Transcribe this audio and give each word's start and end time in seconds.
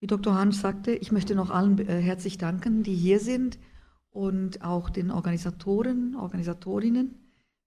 Wie 0.00 0.06
Dr. 0.06 0.34
Hahn 0.34 0.50
sagte, 0.52 0.92
ich 0.92 1.12
möchte 1.12 1.34
noch 1.34 1.50
allen 1.50 1.78
äh, 1.78 2.00
herzlich 2.00 2.38
danken, 2.38 2.82
die 2.82 2.94
hier 2.94 3.20
sind 3.20 3.58
und 4.10 4.62
auch 4.62 4.88
den 4.88 5.10
Organisatoren, 5.10 6.16
Organisatorinnen 6.16 7.14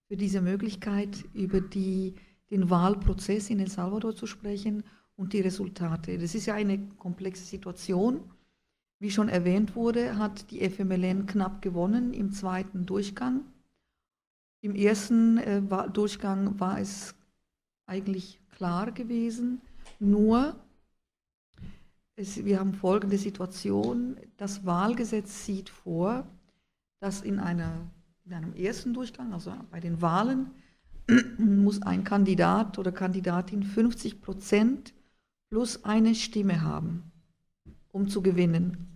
für 0.08 0.18
diese 0.18 0.42
Möglichkeit, 0.42 1.26
über 1.34 1.62
die, 1.62 2.16
den 2.50 2.72
Wahlprozess 2.72 3.52
in 3.52 3.60
El 3.60 3.70
Salvador 3.70 4.16
zu 4.16 4.26
sprechen 4.26 4.84
und 5.16 5.34
die 5.34 5.42
Resultate. 5.42 6.18
Das 6.18 6.34
ist 6.34 6.48
ja 6.48 6.56
eine 6.56 6.80
komplexe 6.98 7.46
Situation. 7.46 8.22
Wie 9.00 9.12
schon 9.12 9.30
erwähnt 9.30 9.76
wurde, 9.76 10.18
hat 10.18 10.50
die 10.50 10.68
FMLN 10.68 11.28
knapp 11.28 11.62
gewonnen 11.62 12.14
im 12.14 12.32
zweiten 12.32 12.88
Durchgang. 12.88 13.42
Im 14.62 14.76
ersten 14.76 15.38
äh, 15.38 15.62
Durchgang 15.92 16.60
war 16.60 16.80
es 16.80 17.14
eigentlich 17.86 18.40
klar 18.56 18.92
gewesen, 18.92 19.62
nur 20.00 20.56
es, 22.16 22.44
wir 22.46 22.60
haben 22.60 22.74
folgende 22.74 23.18
Situation. 23.18 24.18
Das 24.38 24.66
Wahlgesetz 24.66 25.46
sieht 25.46 25.70
vor, 25.70 26.28
dass 27.00 27.22
in, 27.22 27.40
einer, 27.40 27.92
in 28.26 28.34
einem 28.34 28.54
ersten 28.54 28.94
Durchgang, 28.94 29.34
also 29.34 29.54
bei 29.72 29.80
den 29.80 30.02
Wahlen, 30.02 30.52
muss 31.38 31.82
ein 31.82 32.04
Kandidat 32.04 32.80
oder 32.80 32.92
Kandidatin 32.92 33.64
50 33.64 34.22
Prozent 34.22 34.94
plus 35.50 35.84
eine 35.84 36.16
Stimme 36.16 36.62
haben, 36.62 37.12
um 37.92 38.08
zu 38.08 38.22
gewinnen. 38.22 38.88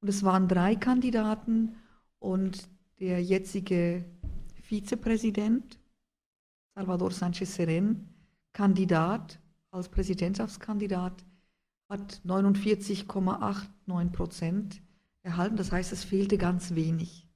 Und 0.00 0.08
es 0.08 0.22
waren 0.22 0.48
drei 0.48 0.76
Kandidaten 0.76 1.76
und 2.18 2.68
der 3.00 3.22
jetzige 3.22 4.04
Vizepräsident, 4.62 5.78
Salvador 6.74 7.10
Sánchez 7.10 7.54
Seren, 7.54 8.08
Kandidat 8.52 9.38
als 9.70 9.88
Präsidentschaftskandidat, 9.88 11.24
hat 11.88 12.20
49,89 12.26 14.10
Prozent 14.10 14.82
erhalten. 15.22 15.56
Das 15.56 15.72
heißt, 15.72 15.92
es 15.92 16.04
fehlte 16.04 16.38
ganz 16.38 16.74
wenig. 16.74 17.26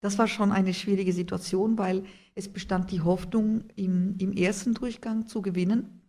Das 0.00 0.18
war 0.18 0.28
schon 0.28 0.52
eine 0.52 0.74
schwierige 0.74 1.12
Situation, 1.12 1.78
weil 1.78 2.04
es 2.34 2.48
bestand 2.48 2.90
die 2.90 3.00
Hoffnung, 3.00 3.64
im, 3.74 4.16
im 4.18 4.32
ersten 4.32 4.74
Durchgang 4.74 5.26
zu 5.26 5.42
gewinnen. 5.42 6.00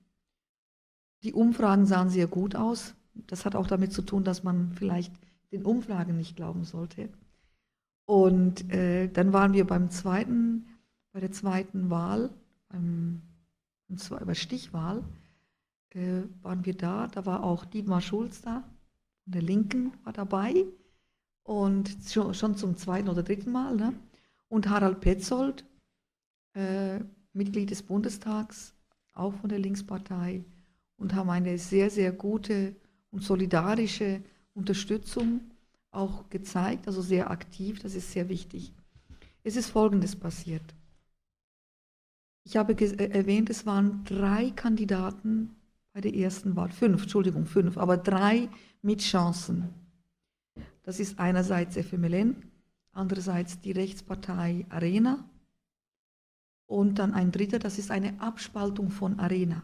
Die 1.23 1.33
Umfragen 1.33 1.85
sahen 1.85 2.09
sehr 2.09 2.27
gut 2.27 2.55
aus. 2.55 2.95
Das 3.13 3.45
hat 3.45 3.55
auch 3.55 3.67
damit 3.67 3.93
zu 3.93 4.01
tun, 4.01 4.23
dass 4.23 4.43
man 4.43 4.71
vielleicht 4.73 5.13
den 5.51 5.63
Umfragen 5.63 6.17
nicht 6.17 6.35
glauben 6.35 6.63
sollte. 6.63 7.09
Und 8.05 8.71
äh, 8.71 9.07
dann 9.07 9.33
waren 9.33 9.53
wir 9.53 9.65
beim 9.65 9.89
zweiten, 9.89 10.67
bei 11.11 11.19
der 11.19 11.31
zweiten 11.31 11.89
Wahl, 11.89 12.29
beim, 12.69 13.21
bei 13.87 14.25
der 14.25 14.35
Stichwahl, 14.35 15.03
äh, 15.91 16.23
waren 16.41 16.65
wir 16.65 16.75
da. 16.75 17.07
Da 17.07 17.25
war 17.25 17.43
auch 17.43 17.65
Dietmar 17.65 18.01
Schulz 18.01 18.41
da, 18.41 18.63
von 19.23 19.33
der 19.33 19.41
Linken 19.41 19.93
war 20.03 20.13
dabei. 20.13 20.65
Und 21.43 21.95
schon, 22.07 22.33
schon 22.33 22.57
zum 22.57 22.75
zweiten 22.75 23.09
oder 23.09 23.23
dritten 23.23 23.51
Mal. 23.51 23.75
Ne? 23.75 23.93
Und 24.49 24.69
Harald 24.69 24.99
Petzold, 24.99 25.65
äh, 26.53 26.99
Mitglied 27.33 27.71
des 27.71 27.83
Bundestags, 27.83 28.75
auch 29.13 29.33
von 29.33 29.49
der 29.49 29.59
Linkspartei, 29.59 30.43
und 30.97 31.13
haben 31.13 31.29
eine 31.29 31.57
sehr, 31.57 31.89
sehr 31.89 32.11
gute 32.11 32.75
und 33.11 33.23
solidarische 33.23 34.21
Unterstützung 34.53 35.41
auch 35.91 36.29
gezeigt, 36.29 36.87
also 36.87 37.01
sehr 37.01 37.31
aktiv, 37.31 37.79
das 37.79 37.95
ist 37.95 38.11
sehr 38.11 38.29
wichtig. 38.29 38.73
Es 39.43 39.55
ist 39.55 39.69
Folgendes 39.69 40.15
passiert. 40.15 40.75
Ich 42.43 42.57
habe 42.57 42.73
äh, 42.73 43.09
erwähnt, 43.09 43.49
es 43.49 43.65
waren 43.65 44.03
drei 44.05 44.51
Kandidaten 44.51 45.55
bei 45.97 46.01
der 46.01 46.15
ersten 46.15 46.55
Wahl. 46.55 46.69
Fünf, 46.69 47.01
Entschuldigung, 47.01 47.47
fünf, 47.47 47.75
aber 47.75 47.97
drei 47.97 48.49
mit 48.83 49.01
Chancen. 49.01 49.73
Das 50.83 50.99
ist 50.99 51.17
einerseits 51.17 51.75
FMLN, 51.75 52.35
andererseits 52.91 53.61
die 53.61 53.71
Rechtspartei 53.71 54.67
Arena 54.69 55.27
und 56.67 56.99
dann 56.99 57.15
ein 57.15 57.31
dritter, 57.31 57.57
das 57.57 57.79
ist 57.79 57.89
eine 57.89 58.21
Abspaltung 58.21 58.91
von 58.91 59.19
Arena. 59.19 59.63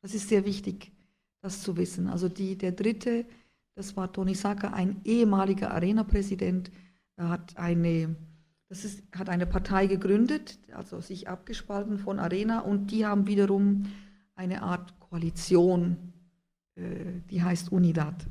Das 0.00 0.14
ist 0.14 0.30
sehr 0.30 0.46
wichtig, 0.46 0.90
das 1.42 1.60
zu 1.60 1.76
wissen. 1.76 2.08
Also 2.08 2.30
die, 2.30 2.56
der 2.56 2.72
dritte, 2.72 3.26
das 3.74 3.94
war 3.94 4.10
Tony 4.10 4.34
Saka, 4.34 4.68
ein 4.68 5.02
ehemaliger 5.04 5.70
Arena-Präsident, 5.70 6.70
hat 7.18 7.58
eine, 7.58 8.16
das 8.70 8.86
ist, 8.86 9.02
hat 9.14 9.28
eine 9.28 9.44
Partei 9.44 9.86
gegründet, 9.86 10.58
also 10.72 11.02
sich 11.02 11.28
abgespalten 11.28 11.98
von 11.98 12.20
Arena 12.20 12.60
und 12.60 12.90
die 12.90 13.04
haben 13.04 13.26
wiederum 13.26 13.84
eine 14.34 14.62
Art 14.62 14.98
Koalition, 15.00 16.12
äh, 16.74 17.20
die 17.30 17.42
heißt 17.42 17.72
Unidad. 17.72 18.26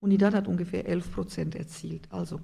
Unidad 0.00 0.34
hat 0.34 0.48
ungefähr 0.48 0.86
11 0.86 1.12
Prozent 1.12 1.54
erzielt. 1.54 2.08
Also 2.10 2.40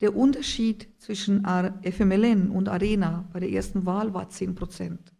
der 0.00 0.16
Unterschied 0.16 0.88
zwischen 0.98 1.44
FMLN 1.44 2.50
und 2.50 2.68
Arena 2.68 3.28
bei 3.32 3.40
der 3.40 3.50
ersten 3.50 3.86
Wahl 3.86 4.12
war 4.12 4.28
10 4.28 4.54
Prozent. 4.54 5.12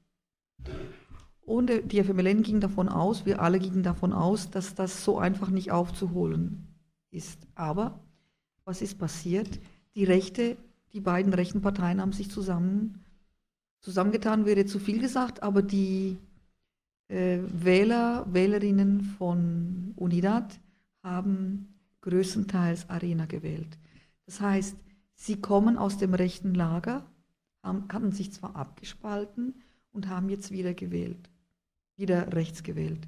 Und 1.45 1.71
die 1.91 2.03
FMLN 2.03 2.43
ging 2.43 2.61
davon 2.61 2.89
aus, 2.89 3.27
wir 3.27 3.41
alle 3.41 3.59
gingen 3.59 3.83
davon 3.83 4.13
aus, 4.13 4.51
dass 4.51 4.75
das 4.75 5.05
so 5.05 5.19
einfach 5.19 5.51
nicht 5.51 5.71
aufzuholen 5.71 6.67
ist. 7.11 7.47
Aber 7.55 8.01
was 8.65 8.83
ist 8.83 8.99
passiert? 8.99 9.61
Die 9.95 10.05
Rechte, 10.05 10.57
die 10.93 11.01
beiden 11.01 11.33
rechten 11.35 11.63
Parteien 11.63 12.01
haben 12.01 12.13
sich 12.13 12.31
zusammen, 12.31 13.05
zusammengetan, 13.81 14.47
wäre 14.47 14.67
zu 14.67 14.79
viel 14.79 15.01
gesagt, 15.01 15.43
aber 15.43 15.63
die 15.63 16.13
äh, 16.13 16.32
Wähler, 17.13 18.27
Wählerinnen 18.33 19.03
von 19.03 19.93
Unidad 19.97 20.59
haben 21.03 21.75
größtenteils 22.01 22.89
Arena 22.89 23.27
gewählt. 23.27 23.79
Das 24.25 24.41
heißt, 24.41 24.77
sie 25.15 25.39
kommen 25.39 25.77
aus 25.77 25.99
dem 25.99 26.15
rechten 26.15 26.55
Lager, 26.55 27.05
haben, 27.63 27.85
hatten 27.93 28.13
sich 28.13 28.33
zwar 28.33 28.57
abgespalten 28.57 29.55
und 29.93 30.09
haben 30.09 30.31
jetzt 30.31 30.53
wieder 30.53 30.73
gewählt, 30.73 31.29
wieder 31.97 32.33
rechts 32.33 32.63
gewählt. 32.63 33.07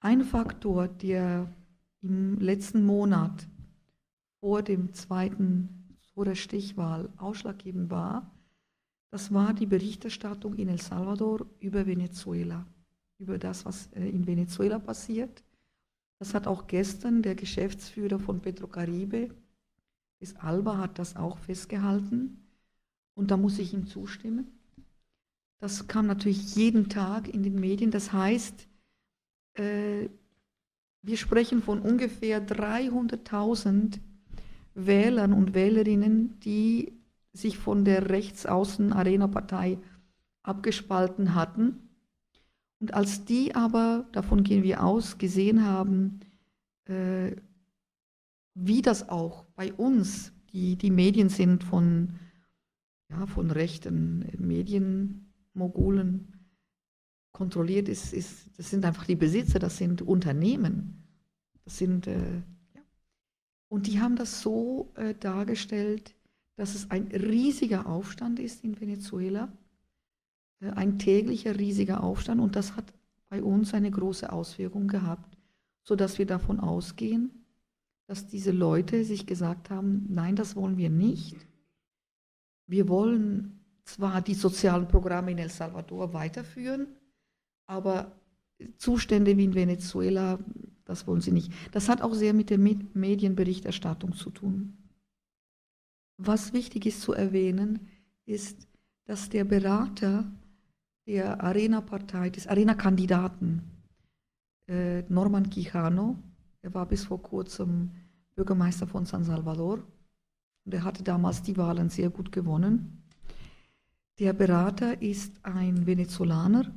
Ein 0.00 0.22
Faktor, 0.22 0.88
der 0.88 1.52
im 2.00 2.38
letzten 2.38 2.86
Monat 2.86 3.46
vor 4.40 4.62
dem 4.62 4.94
zweiten, 4.94 5.98
vor 6.14 6.24
der 6.24 6.34
Stichwahl 6.34 7.10
ausschlaggebend 7.18 7.90
war, 7.90 8.30
das 9.10 9.34
war 9.34 9.52
die 9.52 9.66
Berichterstattung 9.66 10.54
in 10.54 10.68
El 10.68 10.80
Salvador 10.80 11.44
über 11.60 11.86
Venezuela 11.86 12.64
über 13.18 13.38
das, 13.38 13.64
was 13.64 13.88
äh, 13.94 14.08
in 14.08 14.26
Venezuela 14.26 14.78
passiert. 14.78 15.42
Das 16.18 16.34
hat 16.34 16.46
auch 16.46 16.66
gestern 16.66 17.22
der 17.22 17.34
Geschäftsführer 17.34 18.18
von 18.18 18.40
Petrocaribe, 18.40 19.30
bis 20.18 20.34
Alba, 20.36 20.78
hat 20.78 20.98
das 20.98 21.16
auch 21.16 21.38
festgehalten. 21.38 22.44
Und 23.14 23.30
da 23.30 23.36
muss 23.36 23.58
ich 23.58 23.72
ihm 23.72 23.86
zustimmen. 23.86 24.46
Das 25.60 25.88
kam 25.88 26.06
natürlich 26.06 26.54
jeden 26.54 26.88
Tag 26.88 27.28
in 27.28 27.42
den 27.42 27.58
Medien. 27.58 27.90
Das 27.90 28.12
heißt, 28.12 28.68
äh, 29.54 30.08
wir 31.02 31.16
sprechen 31.16 31.62
von 31.62 31.80
ungefähr 31.80 32.44
300.000 32.44 33.98
Wählern 34.74 35.32
und 35.32 35.54
Wählerinnen, 35.54 36.38
die 36.40 36.92
sich 37.32 37.58
von 37.58 37.84
der 37.84 38.10
Rechtsaußen-Arena-Partei 38.10 39.78
abgespalten 40.42 41.34
hatten 41.34 41.87
und 42.80 42.94
als 42.94 43.24
die 43.24 43.54
aber, 43.54 44.06
davon 44.12 44.44
gehen 44.44 44.62
wir 44.62 44.84
aus, 44.84 45.18
gesehen 45.18 45.64
haben, 45.64 46.20
äh, 46.84 47.32
wie 48.54 48.82
das 48.82 49.08
auch 49.08 49.44
bei 49.56 49.72
uns, 49.72 50.32
die, 50.52 50.76
die 50.76 50.90
Medien 50.90 51.28
sind 51.28 51.64
von, 51.64 52.18
ja, 53.10 53.26
von 53.26 53.50
rechten 53.50 54.26
Medienmogulen 54.38 56.34
kontrolliert, 57.32 57.88
ist, 57.88 58.12
ist, 58.12 58.48
das 58.56 58.70
sind 58.70 58.84
einfach 58.84 59.04
die 59.04 59.16
Besitzer, 59.16 59.58
das 59.58 59.76
sind 59.76 60.02
Unternehmen. 60.02 61.04
Das 61.64 61.78
sind, 61.78 62.06
äh. 62.06 62.42
Und 63.68 63.86
die 63.86 64.00
haben 64.00 64.16
das 64.16 64.40
so 64.40 64.92
äh, 64.94 65.14
dargestellt, 65.14 66.14
dass 66.56 66.74
es 66.74 66.90
ein 66.90 67.08
riesiger 67.08 67.86
Aufstand 67.86 68.40
ist 68.40 68.64
in 68.64 68.80
Venezuela 68.80 69.52
ein 70.60 70.98
täglicher 70.98 71.58
riesiger 71.58 72.02
Aufstand 72.02 72.40
und 72.40 72.56
das 72.56 72.76
hat 72.76 72.92
bei 73.28 73.42
uns 73.42 73.74
eine 73.74 73.90
große 73.90 74.32
Auswirkung 74.32 74.88
gehabt, 74.88 75.36
sodass 75.82 76.18
wir 76.18 76.26
davon 76.26 76.60
ausgehen, 76.60 77.30
dass 78.06 78.26
diese 78.26 78.50
Leute 78.50 79.04
sich 79.04 79.26
gesagt 79.26 79.70
haben, 79.70 80.06
nein, 80.08 80.34
das 80.34 80.56
wollen 80.56 80.78
wir 80.78 80.90
nicht. 80.90 81.36
Wir 82.66 82.88
wollen 82.88 83.60
zwar 83.84 84.20
die 84.20 84.34
sozialen 84.34 84.88
Programme 84.88 85.30
in 85.30 85.38
El 85.38 85.50
Salvador 85.50 86.12
weiterführen, 86.12 86.88
aber 87.66 88.12
Zustände 88.76 89.36
wie 89.36 89.44
in 89.44 89.54
Venezuela, 89.54 90.38
das 90.84 91.06
wollen 91.06 91.20
sie 91.20 91.32
nicht. 91.32 91.52
Das 91.72 91.88
hat 91.88 92.02
auch 92.02 92.14
sehr 92.14 92.34
mit 92.34 92.50
der 92.50 92.58
Medienberichterstattung 92.58 94.14
zu 94.14 94.30
tun. 94.30 94.76
Was 96.16 96.52
wichtig 96.52 96.86
ist 96.86 97.02
zu 97.02 97.12
erwähnen, 97.12 97.88
ist, 98.26 98.66
dass 99.04 99.28
der 99.28 99.44
Berater 99.44 100.30
der 101.08 101.42
Arena-Partei, 101.42 102.28
des 102.28 102.46
Arena-Kandidaten 102.46 103.62
äh, 104.68 105.00
Norman 105.08 105.48
Quijano, 105.48 106.16
Er 106.60 106.74
war 106.74 106.84
bis 106.84 107.06
vor 107.06 107.22
kurzem 107.22 107.90
Bürgermeister 108.34 108.86
von 108.86 109.06
San 109.06 109.24
Salvador 109.24 109.82
und 110.66 110.74
er 110.74 110.84
hatte 110.84 111.02
damals 111.02 111.42
die 111.42 111.56
Wahlen 111.56 111.88
sehr 111.88 112.10
gut 112.10 112.30
gewonnen. 112.30 113.02
Der 114.18 114.34
Berater 114.34 115.00
ist 115.00 115.32
ein 115.46 115.86
Venezolaner, 115.86 116.70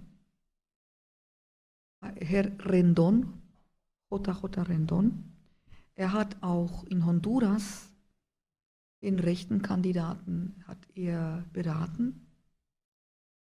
Herr 2.01 2.51
Rendon, 2.59 3.33
JJ 4.09 4.61
Rendon. 4.61 5.25
Er 5.95 6.13
hat 6.13 6.41
auch 6.41 6.85
in 6.85 7.05
Honduras 7.05 7.91
den 9.01 9.19
rechten 9.19 9.61
Kandidaten 9.61 10.63
hat 10.67 10.87
er 10.95 11.43
beraten. 11.51 12.30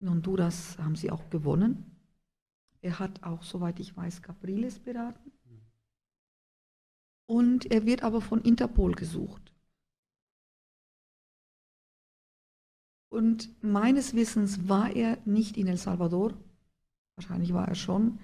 In 0.01 0.11
Honduras 0.11 0.79
haben 0.79 0.97
sie 0.97 1.11
auch 1.11 1.29
gewonnen. 1.31 1.97
Er 2.81 2.99
hat 2.99 3.23
auch, 3.23 3.43
soweit 3.43 3.81
ich 3.81 3.97
weiß, 3.97 4.23
Capriles 4.23 4.79
beraten. 4.79 5.33
Und 7.27 7.71
er 7.71 7.85
wird 7.85 8.03
aber 8.03 8.21
von 8.21 8.41
Interpol 8.41 8.95
gesucht. 8.95 9.53
Und 13.11 13.51
meines 13.63 14.15
Wissens 14.15 14.69
war 14.69 14.95
er 14.95 15.19
nicht 15.25 15.57
in 15.57 15.67
El 15.67 15.77
Salvador, 15.77 16.35
wahrscheinlich 17.17 17.53
war 17.53 17.67
er 17.67 17.75
schon, 17.75 18.19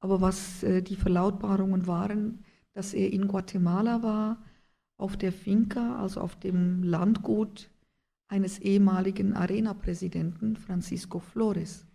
aber 0.00 0.20
was 0.20 0.62
äh, 0.62 0.80
die 0.80 0.96
Verlautbarungen 0.96 1.86
waren, 1.86 2.44
dass 2.72 2.94
er 2.94 3.12
in 3.12 3.26
Guatemala 3.26 4.02
war, 4.02 4.44
auf 4.96 5.16
der 5.16 5.32
Finca, 5.32 6.00
also 6.00 6.20
auf 6.20 6.36
dem 6.36 6.82
Landgut 6.82 7.70
eines 8.28 8.58
ehemaligen 8.58 9.34
Arena-Präsidenten, 9.34 10.56
Francisco 10.56 11.18
Flores. 11.18 11.86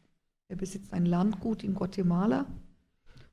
Er 0.47 0.55
besitzt 0.55 0.93
ein 0.93 1.05
Landgut 1.05 1.63
in 1.63 1.73
Guatemala. 1.73 2.47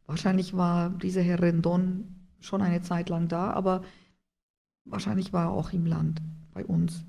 Wahrscheinlich 0.06 0.56
war 0.56 0.90
dieser 0.90 1.22
Herr 1.22 1.40
Rendon 1.40 2.14
schon 2.40 2.62
eine 2.62 2.82
Zeit 2.82 3.08
lang 3.08 3.28
da, 3.28 3.50
aber 3.52 3.82
wahrscheinlich 4.84 5.32
war 5.32 5.46
er 5.46 5.52
auch 5.52 5.72
im 5.72 5.86
Land 5.86 6.22
bei 6.52 6.64
uns. 6.64 7.04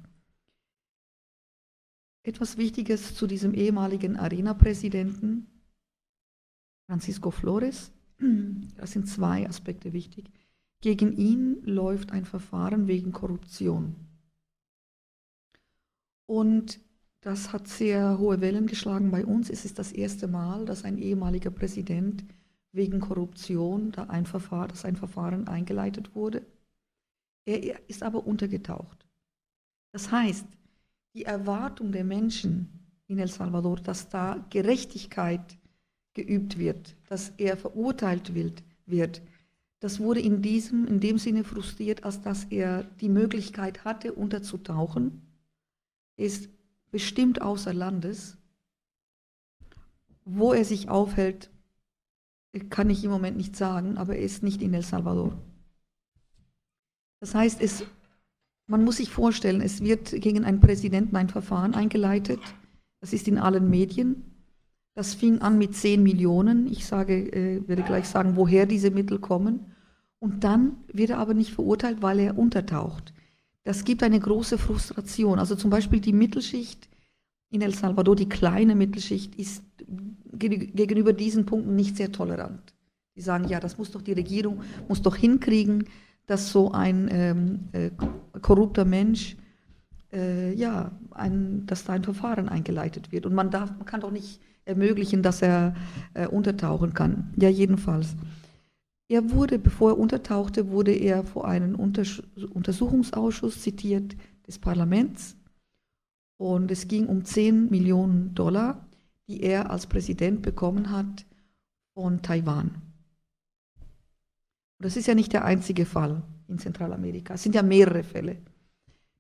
Etwas 2.24 2.58
Wichtiges 2.58 3.16
zu 3.16 3.28
diesem 3.28 3.54
ehemaligen 3.54 4.18
Arena-Präsidenten, 4.18 5.48
Francisco 6.88 7.32
Flores. 7.32 7.92
Da 8.76 8.86
sind 8.86 9.08
zwei 9.08 9.48
Aspekte 9.48 9.94
wichtig. 9.94 10.32
Gegen 10.82 11.18
ihn 11.18 11.64
läuft 11.64 12.12
ein 12.12 12.26
Verfahren 12.26 12.88
wegen 12.88 13.12
Korruption. 13.12 13.96
Und 16.32 16.80
das 17.20 17.52
hat 17.52 17.68
sehr 17.68 18.18
hohe 18.18 18.40
Wellen 18.40 18.66
geschlagen 18.66 19.12
bei 19.12 19.26
uns. 19.26 19.50
Es 19.50 19.66
ist 19.66 19.78
das 19.78 19.92
erste 19.92 20.30
Mal, 20.30 20.64
dass 20.64 20.86
ein 20.86 20.98
ehemaliger 20.98 21.52
Präsident 21.52 22.24
wegen 22.72 23.02
Korruption, 23.02 23.92
da 23.92 24.04
ein 24.04 24.26
Verfahren, 24.26 24.70
dass 24.70 24.86
ein 24.86 24.96
Verfahren 24.96 25.50
eingeleitet 25.50 26.16
wurde. 26.16 26.46
Er 27.44 27.82
ist 27.90 28.02
aber 28.02 28.26
untergetaucht. 28.26 29.06
Das 29.92 30.10
heißt, 30.10 30.46
die 31.16 31.26
Erwartung 31.26 31.92
der 31.92 32.06
Menschen 32.06 32.80
in 33.08 33.20
El 33.20 33.28
Salvador, 33.28 33.82
dass 33.82 34.08
da 34.08 34.46
Gerechtigkeit 34.52 35.58
geübt 36.14 36.58
wird, 36.58 36.96
dass 37.10 37.34
er 37.36 37.58
verurteilt 37.58 38.32
wird, 38.86 39.22
das 39.82 40.00
wurde 40.00 40.22
in 40.22 40.42
diesem, 40.42 40.88
in 40.88 41.02
dem 41.02 41.18
Sinne 41.18 41.44
frustriert, 41.44 42.06
als 42.06 42.22
dass 42.22 42.46
er 42.46 42.84
die 43.02 43.10
Möglichkeit 43.10 43.84
hatte, 43.84 44.14
unterzutauchen, 44.14 45.24
ist 46.22 46.50
bestimmt 46.92 47.42
außer 47.42 47.74
Landes. 47.74 48.38
Wo 50.24 50.54
er 50.54 50.66
sich 50.66 50.90
aufhält, 50.90 51.50
kann 52.70 52.90
ich 52.90 53.04
im 53.04 53.12
Moment 53.12 53.38
nicht 53.38 53.56
sagen, 53.56 53.98
aber 53.98 54.16
er 54.16 54.24
ist 54.24 54.44
nicht 54.44 54.62
in 54.62 54.74
El 54.74 54.84
Salvador. 54.84 55.38
Das 57.20 57.34
heißt, 57.34 57.62
es, 57.62 57.86
man 58.68 58.84
muss 58.84 58.98
sich 58.98 59.10
vorstellen, 59.10 59.62
es 59.62 59.82
wird 59.82 60.12
gegen 60.12 60.44
einen 60.44 60.60
Präsidenten 60.60 61.16
ein 61.16 61.30
Verfahren 61.30 61.74
eingeleitet. 61.74 62.40
Das 63.00 63.14
ist 63.14 63.28
in 63.28 63.38
allen 63.38 63.70
Medien. 63.70 64.26
Das 64.94 65.14
fing 65.14 65.40
an 65.40 65.58
mit 65.58 65.76
10 65.76 66.04
Millionen. 66.04 66.68
Ich 66.68 66.86
sage, 66.86 67.32
äh, 67.32 67.68
werde 67.68 67.84
gleich 67.84 68.08
sagen, 68.08 68.36
woher 68.36 68.66
diese 68.66 68.92
Mittel 68.92 69.20
kommen. 69.20 69.72
Und 70.20 70.44
dann 70.44 70.78
wird 70.92 71.12
er 71.12 71.20
aber 71.20 71.34
nicht 71.34 71.54
verurteilt, 71.54 72.02
weil 72.02 72.20
er 72.20 72.38
untertaucht. 72.38 73.14
Das 73.64 73.84
gibt 73.84 74.04
eine 74.04 74.20
große 74.20 74.58
Frustration. 74.58 75.40
Also 75.40 75.56
zum 75.56 75.70
Beispiel 75.70 76.00
die 76.00 76.14
Mittelschicht 76.14 76.90
in 77.50 77.62
El 77.62 77.76
Salvador, 77.76 78.16
die 78.16 78.30
kleine 78.30 78.76
Mittelschicht, 78.76 79.36
ist 79.36 79.64
gegenüber 80.34 81.14
diesen 81.14 81.46
Punkten 81.46 81.76
nicht 81.76 81.98
sehr 81.98 82.12
tolerant. 82.12 82.74
Die 83.16 83.22
sagen, 83.22 83.48
ja, 83.48 83.60
das 83.60 83.78
muss 83.78 83.92
doch 83.92 84.02
die 84.02 84.14
Regierung, 84.14 84.62
muss 84.88 85.02
doch 85.02 85.16
hinkriegen, 85.16 85.86
dass 86.28 86.52
so 86.52 86.72
ein 86.72 87.10
ähm, 87.12 87.60
äh, 87.74 87.92
korrupter 88.42 88.86
Mensch, 88.86 89.36
äh, 90.14 90.54
ja, 90.54 90.92
ein, 91.12 91.66
dass 91.66 91.84
da 91.84 91.94
ein 91.94 92.04
Verfahren 92.04 92.48
eingeleitet 92.48 93.12
wird. 93.12 93.26
Und 93.26 93.34
man, 93.34 93.52
darf, 93.52 93.70
man 93.72 93.86
kann 93.86 94.02
doch 94.02 94.12
nicht 94.12 94.40
ermöglichen, 94.64 95.22
dass 95.22 95.42
er 95.42 95.76
äh, 96.14 96.28
untertauchen 96.28 96.94
kann. 96.94 97.34
Ja, 97.36 97.50
jedenfalls. 97.50 98.16
Er 99.12 99.30
wurde, 99.32 99.60
bevor 99.60 99.90
er 99.92 100.00
untertauchte, 100.00 100.70
wurde 100.70 100.94
er 100.94 101.26
vor 101.26 101.44
Unters 101.44 102.24
Untersuchungsausschuss 102.54 103.62
zitiert 103.62 104.16
des 104.48 104.58
Parlaments. 104.58 105.36
Und 106.38 106.72
es 106.72 106.88
ging 106.88 107.08
um 107.08 107.26
10 107.26 107.70
Millionen 107.70 108.34
Dollar, 108.36 108.88
die 109.28 109.44
er 109.44 109.70
als 109.70 109.86
Präsident 109.86 110.42
bekommen 110.42 110.92
hat 110.92 111.26
von 111.94 112.22
Taiwan. 112.22 112.82
Das 114.80 114.96
ist 114.96 115.08
ja 115.08 115.14
nicht 115.14 115.34
der 115.34 115.44
einzige 115.44 115.86
Fall 115.86 116.22
in 116.48 116.58
Zentralamerika. 116.58 117.34
Es 117.34 117.44
sind 117.44 117.54
ja 117.54 117.64
mehrere 117.64 118.04
Fälle. 118.04 118.38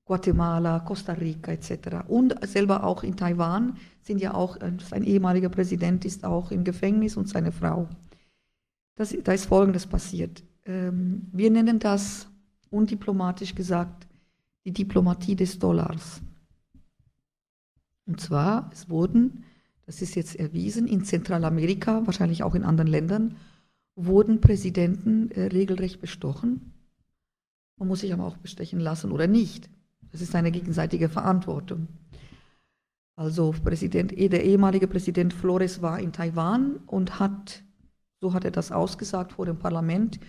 Guatemala, 0.06 0.80
Costa 0.80 1.12
Rica 1.12 1.52
etc. 1.52 2.08
Und 2.08 2.48
selber 2.48 2.86
auch 2.86 3.04
in 3.04 3.18
Taiwan 3.18 3.76
sind 4.04 4.22
ja 4.22 4.36
auch, 4.36 4.58
sein 4.90 5.04
ehemaliger 5.04 5.50
Präsident 5.50 6.06
ist 6.06 6.24
auch 6.24 6.52
im 6.52 6.64
Gefängnis 6.64 7.18
und 7.18 7.28
seine 7.28 7.52
Frau. 7.52 7.90
Das, 8.96 9.16
da 9.24 9.34
ist 9.34 9.46
Folgendes 9.46 9.88
passiert. 9.88 10.44
Ähm, 10.66 11.28
wir 11.32 11.50
nennen 11.50 11.80
das 11.80 12.28
undiplomatisch 12.70 13.56
gesagt 13.56 14.08
die 14.66 14.72
Diplomatie 14.72 15.36
des 15.36 15.60
Dollars. 15.60 16.22
Und 18.06 18.20
zwar, 18.20 18.70
es 18.74 18.90
wurden, 18.90 19.44
das 19.86 20.02
ist 20.02 20.16
jetzt 20.16 20.36
erwiesen, 20.36 20.88
in 20.88 21.04
Zentralamerika, 21.04 22.06
wahrscheinlich 22.06 22.44
auch 22.44 22.56
in 22.56 22.64
anderen 22.64 22.90
Ländern, 22.90 23.38
wurden 23.96 24.42
Präsidenten 24.42 25.32
äh, 25.32 25.48
regelrecht 25.48 26.02
bestochen. 26.02 26.74
Man 27.78 27.88
muss 27.88 28.02
sich 28.02 28.14
aber 28.14 28.26
auch 28.26 28.38
bestechen 28.38 28.80
lassen 28.80 29.12
oder 29.12 29.28
nicht. 29.28 29.70
Das 30.12 30.22
ist 30.22 30.36
eine 30.36 30.52
gegenseitige 30.52 31.10
Verantwortung. 31.10 31.88
Also 33.16 33.54
Präsident, 33.64 34.12
der 34.12 34.44
ehemalige 34.44 34.88
Präsident 34.88 35.34
Flores 35.34 35.82
war 35.82 36.00
in 36.00 36.12
Taiwan 36.12 36.78
und 36.88 37.20
hat, 37.20 37.64
so 38.22 38.34
hat 38.34 38.46
er 38.46 38.52
das 38.52 38.72
ausgesagt 38.72 39.34
vor 39.34 39.46
dem 39.46 39.58
Parlament, 39.58 40.20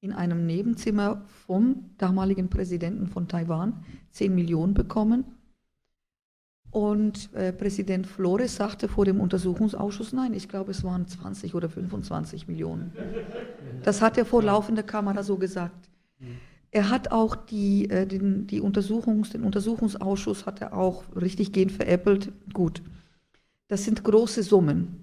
in 0.00 0.12
einem 0.12 0.46
Nebenzimmer 0.46 1.22
vom 1.46 1.90
damaligen 1.96 2.48
Präsidenten 2.50 3.08
von 3.08 3.26
Taiwan 3.26 3.84
10 4.12 4.32
Millionen 4.32 4.74
bekommen. 4.74 5.24
Und 6.70 7.32
äh, 7.34 7.52
Präsident 7.52 8.06
Flores 8.06 8.56
sagte 8.56 8.88
vor 8.88 9.06
dem 9.06 9.20
Untersuchungsausschuss, 9.20 10.12
nein, 10.12 10.34
ich 10.34 10.48
glaube, 10.48 10.70
es 10.70 10.84
waren 10.84 11.08
20 11.08 11.54
oder 11.54 11.70
25 11.70 12.46
Millionen. 12.46 12.92
Das 13.82 14.02
hat 14.02 14.18
er 14.18 14.26
vor 14.26 14.42
laufender 14.42 14.82
Kamera 14.82 15.22
so 15.22 15.38
gesagt. 15.38 15.88
Er 16.70 16.90
hat 16.90 17.10
auch 17.10 17.34
die, 17.34 17.88
äh, 17.88 18.06
den, 18.06 18.46
die 18.46 18.60
Untersuchungs-, 18.60 19.32
den 19.32 19.44
Untersuchungsausschuss 19.44 20.44
hat 20.44 20.60
er 20.60 20.74
auch 20.74 21.04
richtig 21.16 21.52
gehend 21.52 21.72
veräppelt. 21.72 22.30
Gut. 22.52 22.82
Das 23.68 23.84
sind 23.84 24.04
große 24.04 24.42
Summen. 24.42 25.02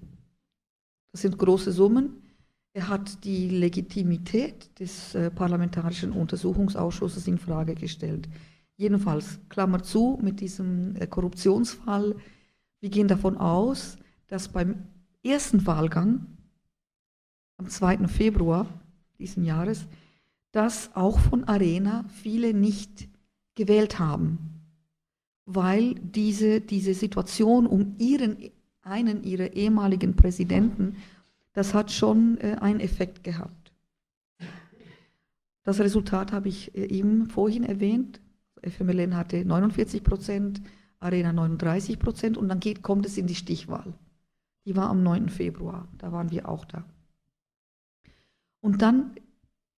Das 1.10 1.22
sind 1.22 1.36
große 1.36 1.72
Summen. 1.72 2.22
Er 2.76 2.88
hat 2.90 3.24
die 3.24 3.48
Legitimität 3.48 4.78
des 4.78 5.14
äh, 5.14 5.30
Parlamentarischen 5.30 6.12
Untersuchungsausschusses 6.12 7.26
in 7.26 7.38
Frage 7.38 7.74
gestellt. 7.74 8.28
Jedenfalls, 8.76 9.40
Klammer 9.48 9.82
zu, 9.82 10.18
mit 10.20 10.40
diesem 10.40 10.94
äh, 10.96 11.06
Korruptionsfall. 11.06 12.16
Wir 12.80 12.90
gehen 12.90 13.08
davon 13.08 13.38
aus, 13.38 13.96
dass 14.26 14.48
beim 14.48 14.88
ersten 15.24 15.66
Wahlgang 15.66 16.26
am 17.56 17.70
2. 17.70 18.08
Februar 18.08 18.66
diesen 19.18 19.46
Jahres 19.46 19.86
dass 20.52 20.94
auch 20.94 21.18
von 21.18 21.44
Arena 21.44 22.04
viele 22.08 22.52
nicht 22.54 23.08
gewählt 23.54 23.98
haben, 23.98 24.38
weil 25.46 25.94
diese, 25.96 26.60
diese 26.60 26.92
Situation 26.92 27.66
um 27.66 27.94
ihren, 27.98 28.36
einen 28.82 29.22
ihrer 29.22 29.52
ehemaligen 29.52 30.14
Präsidenten, 30.14 30.96
das 31.56 31.72
hat 31.72 31.90
schon 31.90 32.36
äh, 32.38 32.58
einen 32.60 32.80
Effekt 32.80 33.24
gehabt. 33.24 33.72
Das 35.62 35.80
Resultat 35.80 36.30
habe 36.30 36.48
ich 36.48 36.76
äh, 36.76 36.84
eben 36.84 37.30
vorhin 37.30 37.64
erwähnt. 37.64 38.20
FMLN 38.62 39.16
hatte 39.16 39.42
49 39.42 40.02
Prozent, 40.02 40.60
Arena 41.00 41.32
39 41.32 41.98
Prozent 41.98 42.36
und 42.36 42.50
dann 42.50 42.60
geht, 42.60 42.82
kommt 42.82 43.06
es 43.06 43.16
in 43.16 43.26
die 43.26 43.34
Stichwahl. 43.34 43.94
Die 44.66 44.76
war 44.76 44.90
am 44.90 45.02
9. 45.02 45.30
Februar, 45.30 45.88
da 45.96 46.12
waren 46.12 46.30
wir 46.30 46.46
auch 46.46 46.66
da. 46.66 46.84
Und 48.60 48.82
dann 48.82 49.12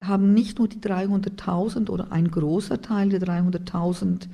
haben 0.02 0.35
nicht 0.35 0.58
nur 0.58 0.66
die 0.66 0.80
300.000 0.80 1.90
oder 1.90 2.11
ein 2.11 2.28
großer 2.28 2.82
Teil 2.82 3.11
der 3.11 3.20
300.000 3.20 4.28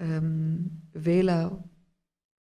ähm, 0.00 0.82
Wähler 0.92 1.64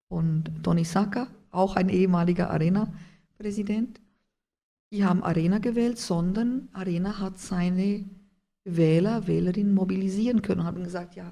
von 0.08 0.46
Tony 0.64 0.84
Saka, 0.84 1.28
auch 1.52 1.76
ein 1.76 1.90
ehemaliger 1.90 2.50
Arena-Präsident, 2.50 4.02
die 4.92 5.06
haben 5.06 5.24
Arena 5.24 5.60
gewählt, 5.60 5.98
sondern 5.98 6.68
Arena 6.74 7.20
hat 7.20 7.40
seine 7.40 8.06
Wähler, 8.64 9.26
Wählerinnen 9.26 9.74
mobilisieren 9.74 10.42
können 10.42 10.62
und 10.62 10.68
haben 10.68 10.84
gesagt, 10.84 11.16
ja, 11.16 11.32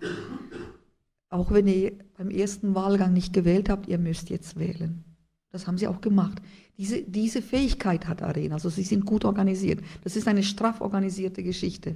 auch 1.30 1.52
wenn 1.52 1.68
ihr 1.68 1.94
beim 2.18 2.30
ersten 2.30 2.74
Wahlgang 2.74 3.14
nicht 3.14 3.34
gewählt 3.34 3.70
habt, 3.70 3.88
ihr 3.88 4.00
müsst 4.00 4.30
jetzt 4.30 4.58
wählen. 4.58 5.04
Das 5.52 5.68
haben 5.68 5.78
sie 5.78 5.88
auch 5.88 6.02
gemacht. 6.02 6.42
Diese, 6.78 7.02
diese 7.02 7.42
Fähigkeit 7.42 8.08
hat 8.08 8.22
Arena, 8.22 8.56
also 8.56 8.70
sie 8.70 8.84
sind 8.84 9.06
gut 9.06 9.26
organisiert. 9.26 9.82
Das 10.04 10.16
ist 10.16 10.28
eine 10.28 10.44
straff 10.44 10.80
organisierte 10.82 11.44
Geschichte. 11.44 11.96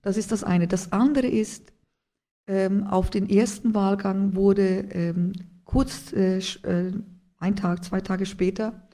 Das 0.00 0.16
ist 0.16 0.32
das 0.32 0.42
eine. 0.42 0.66
Das 0.66 0.92
andere 0.92 1.26
ist, 1.26 1.72
ähm, 2.46 2.84
auf 2.86 3.10
den 3.10 3.28
ersten 3.28 3.74
Wahlgang 3.74 4.34
wurde 4.34 4.86
ähm, 4.90 5.32
kurz, 5.64 6.12
äh, 6.12 6.38
äh, 6.38 6.92
ein 7.38 7.56
Tag, 7.56 7.84
zwei 7.84 8.00
Tage 8.00 8.26
später, 8.26 8.88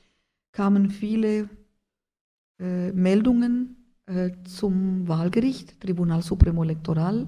kamen 0.52 0.90
viele 0.90 1.48
äh, 2.58 2.92
Meldungen 2.92 3.76
äh, 4.06 4.30
zum 4.44 5.06
Wahlgericht, 5.06 5.80
Tribunal 5.80 6.22
Supremo 6.22 6.62
Electoral, 6.62 7.26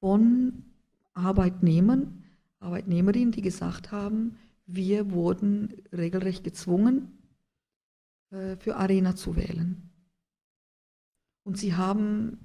von 0.00 0.64
Arbeitnehmern, 1.14 2.24
Arbeitnehmerinnen, 2.60 3.32
die 3.32 3.42
gesagt 3.42 3.92
haben, 3.92 4.36
wir 4.66 5.10
wurden 5.12 5.72
regelrecht 5.92 6.44
gezwungen, 6.44 7.18
äh, 8.30 8.56
für 8.56 8.76
Arena 8.76 9.14
zu 9.14 9.36
wählen. 9.36 9.90
Und 11.44 11.58
sie 11.58 11.74
haben 11.74 12.38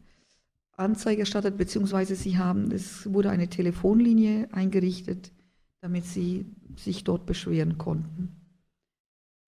Anzeige 0.73 1.21
erstattet, 1.21 1.57
beziehungsweise 1.57 2.15
sie 2.15 2.37
haben, 2.37 2.71
es 2.71 3.11
wurde 3.11 3.29
eine 3.29 3.49
Telefonlinie 3.49 4.47
eingerichtet, 4.53 5.33
damit 5.81 6.05
sie 6.05 6.45
sich 6.75 7.03
dort 7.03 7.25
beschweren 7.25 7.77
konnten. 7.77 8.38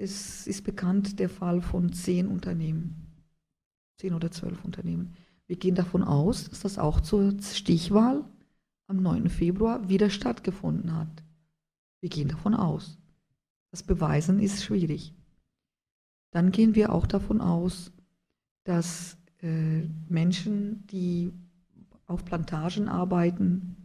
Es 0.01 0.47
ist 0.47 0.63
bekannt 0.63 1.19
der 1.19 1.29
Fall 1.29 1.61
von 1.61 1.93
zehn 1.93 2.27
Unternehmen, 2.27 3.05
zehn 3.97 4.15
oder 4.15 4.31
zwölf 4.31 4.65
Unternehmen. 4.65 5.13
Wir 5.45 5.57
gehen 5.57 5.75
davon 5.75 6.01
aus, 6.01 6.49
dass 6.49 6.61
das 6.61 6.79
auch 6.79 7.01
zur 7.01 7.39
Stichwahl 7.39 8.25
am 8.87 9.03
9. 9.03 9.29
Februar 9.29 9.89
wieder 9.89 10.09
stattgefunden 10.09 10.95
hat. 10.95 11.23
Wir 11.99 12.09
gehen 12.09 12.29
davon 12.29 12.55
aus. 12.55 12.97
Das 13.69 13.83
Beweisen 13.83 14.39
ist 14.39 14.63
schwierig. 14.63 15.13
Dann 16.31 16.51
gehen 16.51 16.73
wir 16.73 16.93
auch 16.93 17.05
davon 17.05 17.39
aus, 17.39 17.91
dass 18.63 19.17
äh, 19.43 19.81
Menschen, 20.09 20.87
die 20.87 21.31
auf 22.07 22.25
Plantagen 22.25 22.89
arbeiten, 22.89 23.75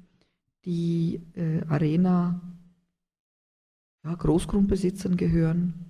die 0.64 1.20
äh, 1.34 1.62
Arena 1.68 2.40
ja, 4.02 4.14
Großgrundbesitzern 4.14 5.18
gehören. 5.18 5.85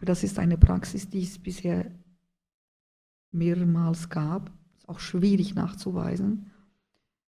Das 0.00 0.24
ist 0.24 0.38
eine 0.38 0.56
Praxis, 0.56 1.08
die 1.08 1.22
es 1.22 1.38
bisher 1.38 1.90
mehrmals 3.32 4.08
gab. 4.08 4.50
Ist 4.78 4.88
auch 4.88 4.98
schwierig 5.00 5.54
nachzuweisen, 5.54 6.50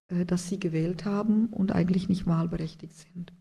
äh, 0.09 0.25
dass 0.25 0.49
sie 0.49 0.59
gewählt 0.59 1.05
haben 1.05 1.47
und 1.49 1.73
eigentlich 1.73 2.09
nicht 2.09 2.27
wahlberechtigt 2.27 2.95
sind. 2.95 3.33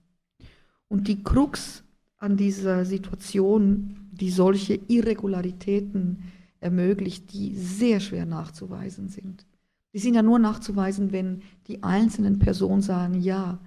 Und 0.88 1.08
die 1.08 1.24
Krux 1.24 1.84
an 2.18 2.36
dieser 2.36 2.84
Situation, 2.86 4.10
die 4.12 4.32
solche 4.32 4.76
Irregularitäten 4.88 6.24
ermöglicht, 6.60 7.32
die 7.32 7.56
sehr 7.56 8.00
schwer 8.00 8.26
nachzuweisen 8.26 9.08
sind. 9.08 9.46
Die 9.94 10.00
sind 10.00 10.16
ja 10.16 10.22
nur 10.22 10.40
nachzuweisen, 10.40 11.12
wenn 11.12 11.42
die 11.68 11.84
einzelnen 11.84 12.40
Personen 12.40 12.82
sagen, 12.82 13.22
ja, 13.22 13.60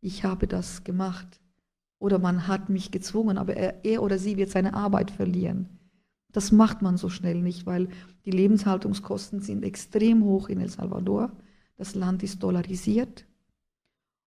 ich 0.00 0.24
habe 0.24 0.46
das 0.46 0.84
gemacht 0.84 1.40
oder 1.98 2.18
man 2.18 2.46
hat 2.46 2.68
mich 2.68 2.90
gezwungen, 2.90 3.38
aber 3.38 3.56
er, 3.56 3.84
er 3.84 4.02
oder 4.02 4.18
sie 4.18 4.36
wird 4.36 4.50
seine 4.50 4.74
Arbeit 4.74 5.10
verlieren. 5.10 5.68
Das 6.32 6.52
macht 6.52 6.82
man 6.82 6.96
so 6.96 7.08
schnell 7.08 7.40
nicht, 7.40 7.66
weil 7.66 7.88
die 8.24 8.30
Lebenshaltungskosten 8.30 9.40
sind 9.40 9.64
extrem 9.64 10.22
hoch 10.24 10.48
in 10.48 10.60
El 10.60 10.68
Salvador. 10.68 11.32
Das 11.76 11.94
Land 11.94 12.22
ist 12.22 12.42
dollarisiert 12.42 13.26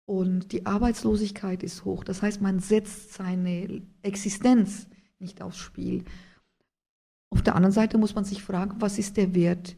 und 0.06 0.52
die 0.52 0.66
Arbeitslosigkeit 0.66 1.64
ist 1.64 1.86
hoch. 1.86 2.04
Das 2.04 2.22
heißt, 2.22 2.42
man 2.42 2.60
setzt 2.60 3.14
seine 3.14 3.82
Existenz 4.02 4.88
nicht 5.20 5.42
aufs 5.42 5.58
Spiel. 5.58 6.04
Auf 7.30 7.42
der 7.42 7.56
anderen 7.56 7.74
Seite 7.74 7.98
muss 7.98 8.16
man 8.16 8.26
sich 8.26 8.42
fragen, 8.42 8.76
was 8.80 8.98
ist 8.98 9.18
der 9.18 9.36
Wert 9.36 9.76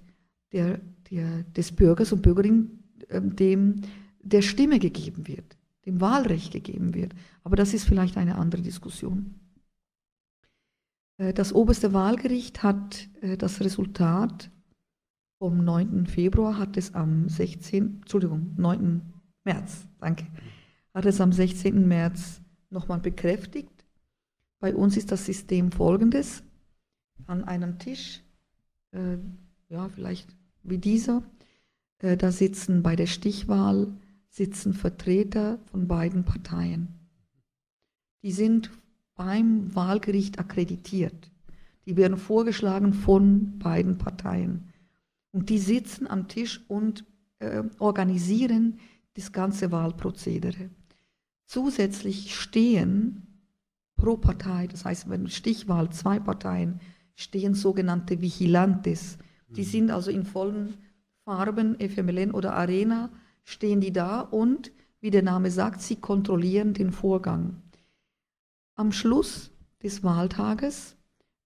der, 0.51 0.79
der, 1.09 1.43
des 1.43 1.71
Bürgers 1.71 2.11
und 2.11 2.21
Bürgerin, 2.21 2.83
ähm, 3.09 3.35
dem 3.35 3.81
der 4.21 4.41
Stimme 4.41 4.79
gegeben 4.79 5.27
wird, 5.27 5.57
dem 5.85 6.01
Wahlrecht 6.01 6.51
gegeben 6.51 6.93
wird. 6.93 7.13
Aber 7.43 7.55
das 7.55 7.73
ist 7.73 7.85
vielleicht 7.85 8.17
eine 8.17 8.35
andere 8.35 8.61
Diskussion. 8.61 9.35
Äh, 11.17 11.33
das 11.33 11.53
oberste 11.53 11.93
Wahlgericht 11.93 12.63
hat 12.63 13.07
äh, 13.21 13.37
das 13.37 13.61
Resultat 13.61 14.51
vom 15.37 15.63
9. 15.63 16.05
Februar, 16.05 16.57
hat 16.57 16.77
es 16.77 16.93
am 16.93 17.27
16. 17.27 18.01
Entschuldigung, 18.01 18.53
9. 18.57 19.01
März, 19.43 19.87
danke, 19.99 20.27
hat 20.93 21.05
es 21.05 21.19
am 21.19 21.31
16. 21.31 21.87
März 21.87 22.41
nochmal 22.69 22.99
bekräftigt. 22.99 23.85
Bei 24.59 24.75
uns 24.75 24.97
ist 24.97 25.11
das 25.11 25.25
System 25.25 25.71
folgendes. 25.71 26.43
An 27.25 27.43
einem 27.43 27.79
Tisch, 27.79 28.21
äh, 28.91 29.17
ja, 29.69 29.89
vielleicht 29.89 30.35
wie 30.63 30.77
dieser, 30.77 31.23
äh, 31.99 32.17
da 32.17 32.31
sitzen 32.31 32.83
bei 32.83 32.95
der 32.95 33.07
Stichwahl 33.07 33.87
sitzen 34.31 34.73
Vertreter 34.73 35.59
von 35.69 35.87
beiden 35.87 36.23
Parteien. 36.23 36.87
Die 38.23 38.31
sind 38.31 38.71
beim 39.15 39.75
Wahlgericht 39.75 40.39
akkreditiert. 40.39 41.31
Die 41.85 41.97
werden 41.97 42.17
vorgeschlagen 42.17 42.93
von 42.93 43.59
beiden 43.59 43.97
Parteien. 43.97 44.69
Und 45.31 45.49
die 45.49 45.59
sitzen 45.59 46.07
am 46.07 46.27
Tisch 46.27 46.63
und 46.67 47.05
äh, 47.39 47.63
organisieren 47.79 48.79
das 49.15 49.31
ganze 49.31 49.71
Wahlprozedere. 49.71 50.69
Zusätzlich 51.45 52.33
stehen 52.33 53.27
pro 53.97 54.15
Partei, 54.15 54.67
das 54.67 54.85
heißt, 54.85 55.09
wenn 55.09 55.27
Stichwahl 55.27 55.91
zwei 55.91 56.19
Parteien, 56.19 56.79
stehen 57.15 57.53
sogenannte 57.53 58.21
Vigilantes. 58.21 59.17
Die 59.49 59.61
mhm. 59.61 59.65
sind 59.65 59.91
also 59.91 60.09
in 60.09 60.23
vollen 60.23 60.75
Farben, 61.25 61.77
FMLN 61.79 62.31
oder 62.31 62.53
Arena, 62.55 63.09
stehen 63.43 63.81
die 63.81 63.91
da 63.91 64.21
und, 64.21 64.71
wie 64.99 65.11
der 65.11 65.23
Name 65.23 65.51
sagt, 65.51 65.81
sie 65.81 65.95
kontrollieren 65.95 66.73
den 66.73 66.91
Vorgang. 66.91 67.61
Am 68.75 68.91
Schluss 68.91 69.51
des 69.83 70.03
Wahltages 70.03 70.95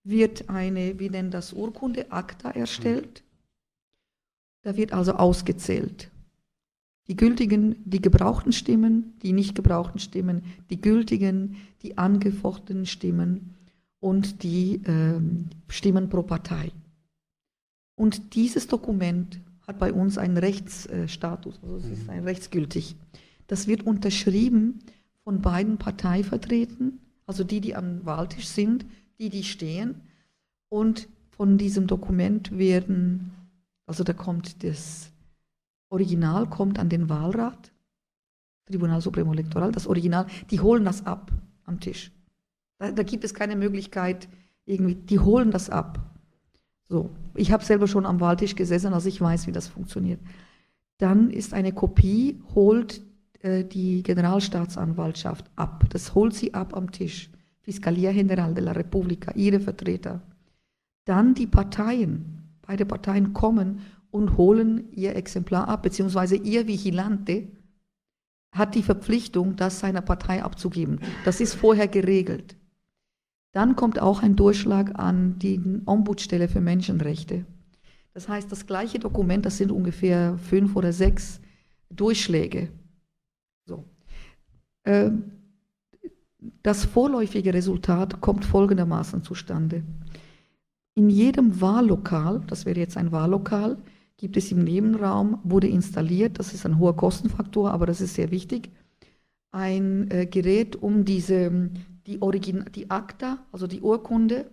wird 0.04 0.48
eine, 0.48 0.98
wie 0.98 1.10
nennt 1.10 1.34
das, 1.34 1.52
Urkunde, 1.52 2.12
Akta 2.12 2.50
erstellt. 2.50 3.24
Da 4.62 4.76
wird 4.76 4.92
also 4.92 5.12
ausgezählt. 5.14 6.10
Die 7.08 7.16
gültigen, 7.16 7.76
die 7.84 8.00
gebrauchten 8.00 8.52
Stimmen, 8.52 9.14
die 9.22 9.32
nicht 9.32 9.54
gebrauchten 9.54 10.00
Stimmen, 10.00 10.42
die 10.70 10.80
gültigen, 10.80 11.56
die 11.82 11.98
angefochtenen 11.98 12.86
Stimmen 12.86 13.54
und 14.00 14.42
die 14.42 14.82
äh, 14.84 15.20
Stimmen 15.68 16.08
pro 16.08 16.22
Partei. 16.22 16.72
Und 17.94 18.34
dieses 18.34 18.66
Dokument 18.66 19.40
hat 19.66 19.78
bei 19.78 19.92
uns 19.92 20.18
einen 20.18 20.36
Rechtsstatus, 20.36 21.60
also 21.62 21.76
es 21.76 21.84
ist 21.86 22.04
mhm. 22.04 22.10
ein 22.10 22.24
rechtsgültig. 22.24 22.96
Das 23.46 23.66
wird 23.66 23.84
unterschrieben 23.84 24.80
von 25.24 25.40
beiden 25.40 25.78
Parteivertretern, 25.78 27.00
also 27.26 27.44
die, 27.44 27.60
die 27.60 27.74
am 27.74 28.04
Wahltisch 28.04 28.46
sind, 28.46 28.86
die, 29.18 29.30
die 29.30 29.44
stehen. 29.44 30.02
Und 30.68 31.08
von 31.30 31.58
diesem 31.58 31.86
Dokument 31.86 32.56
werden, 32.56 33.32
also 33.86 34.04
da 34.04 34.12
kommt 34.12 34.62
das 34.64 35.10
Original 35.88 36.48
kommt 36.48 36.78
an 36.78 36.88
den 36.88 37.08
Wahlrat, 37.08 37.72
Tribunal 38.66 39.00
Supremo 39.00 39.32
Electoral, 39.32 39.70
das 39.70 39.86
Original, 39.86 40.26
die 40.50 40.60
holen 40.60 40.84
das 40.84 41.06
ab 41.06 41.30
am 41.64 41.78
Tisch. 41.80 42.10
Da, 42.78 42.90
da 42.90 43.02
gibt 43.02 43.24
es 43.24 43.34
keine 43.34 43.56
Möglichkeit, 43.56 44.28
irgendwie, 44.64 44.96
die 44.96 45.20
holen 45.20 45.50
das 45.50 45.70
ab. 45.70 46.15
So, 46.88 47.10
ich 47.34 47.52
habe 47.52 47.64
selber 47.64 47.88
schon 47.88 48.06
am 48.06 48.20
Wahltisch 48.20 48.54
gesessen, 48.54 48.92
also 48.92 49.08
ich 49.08 49.20
weiß, 49.20 49.46
wie 49.46 49.52
das 49.52 49.68
funktioniert. 49.68 50.20
Dann 50.98 51.30
ist 51.30 51.52
eine 51.52 51.72
Kopie, 51.72 52.40
holt 52.54 53.02
äh, 53.42 53.64
die 53.64 54.02
Generalstaatsanwaltschaft 54.02 55.50
ab. 55.56 55.84
Das 55.90 56.14
holt 56.14 56.34
sie 56.34 56.54
ab 56.54 56.76
am 56.76 56.92
Tisch. 56.92 57.30
Fiscalia 57.60 58.12
General 58.12 58.54
de 58.54 58.64
la 58.64 58.72
Repubblica, 58.72 59.32
ihre 59.34 59.60
Vertreter. 59.60 60.22
Dann 61.04 61.34
die 61.34 61.46
Parteien. 61.46 62.42
Beide 62.62 62.86
Parteien 62.86 63.32
kommen 63.32 63.80
und 64.10 64.36
holen 64.36 64.92
ihr 64.92 65.14
Exemplar 65.14 65.68
ab, 65.68 65.82
beziehungsweise 65.82 66.36
ihr 66.36 66.66
Vigilante 66.66 67.48
hat 68.52 68.74
die 68.74 68.82
Verpflichtung, 68.82 69.56
das 69.56 69.80
seiner 69.80 70.00
Partei 70.00 70.42
abzugeben. 70.42 71.00
Das 71.24 71.40
ist 71.40 71.54
vorher 71.54 71.88
geregelt. 71.88 72.55
Dann 73.52 73.76
kommt 73.76 74.00
auch 74.00 74.22
ein 74.22 74.36
Durchschlag 74.36 74.98
an 74.98 75.38
die 75.38 75.60
Ombudsstelle 75.86 76.48
für 76.48 76.60
Menschenrechte. 76.60 77.46
Das 78.12 78.28
heißt, 78.28 78.50
das 78.50 78.66
gleiche 78.66 78.98
Dokument, 78.98 79.44
das 79.46 79.58
sind 79.58 79.72
ungefähr 79.72 80.38
fünf 80.38 80.76
oder 80.76 80.92
sechs 80.92 81.40
Durchschläge. 81.90 82.70
So. 83.66 83.84
Ähm, 84.84 85.24
das 86.62 86.84
vorläufige 86.84 87.52
Resultat 87.52 88.20
kommt 88.20 88.44
folgendermaßen 88.44 89.22
zustande. 89.22 89.82
In 90.94 91.10
jedem 91.10 91.60
Wahllokal, 91.60 92.42
das 92.46 92.64
wäre 92.64 92.80
jetzt 92.80 92.96
ein 92.96 93.12
Wahllokal, 93.12 93.76
gibt 94.16 94.36
es 94.36 94.50
im 94.50 94.64
Nebenraum, 94.64 95.38
wurde 95.44 95.68
installiert, 95.68 96.38
das 96.38 96.54
ist 96.54 96.64
ein 96.64 96.78
hoher 96.78 96.96
Kostenfaktor, 96.96 97.70
aber 97.70 97.86
das 97.86 98.00
ist 98.00 98.14
sehr 98.14 98.30
wichtig, 98.30 98.70
ein 99.50 100.10
äh, 100.10 100.26
Gerät, 100.26 100.76
um 100.76 101.04
diese, 101.04 101.70
die, 102.06 102.22
Origin 102.22 102.64
die 102.74 102.90
Akta, 102.90 103.44
also 103.52 103.66
die 103.66 103.80
Urkunde 103.80 104.50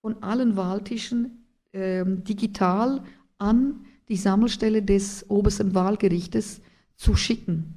von 0.00 0.22
allen 0.22 0.56
Wahltischen 0.56 1.44
äh, 1.72 2.04
digital 2.06 3.02
an 3.38 3.84
die 4.08 4.16
Sammelstelle 4.16 4.82
des 4.82 5.28
obersten 5.28 5.74
Wahlgerichtes 5.74 6.60
zu 6.96 7.14
schicken. 7.14 7.74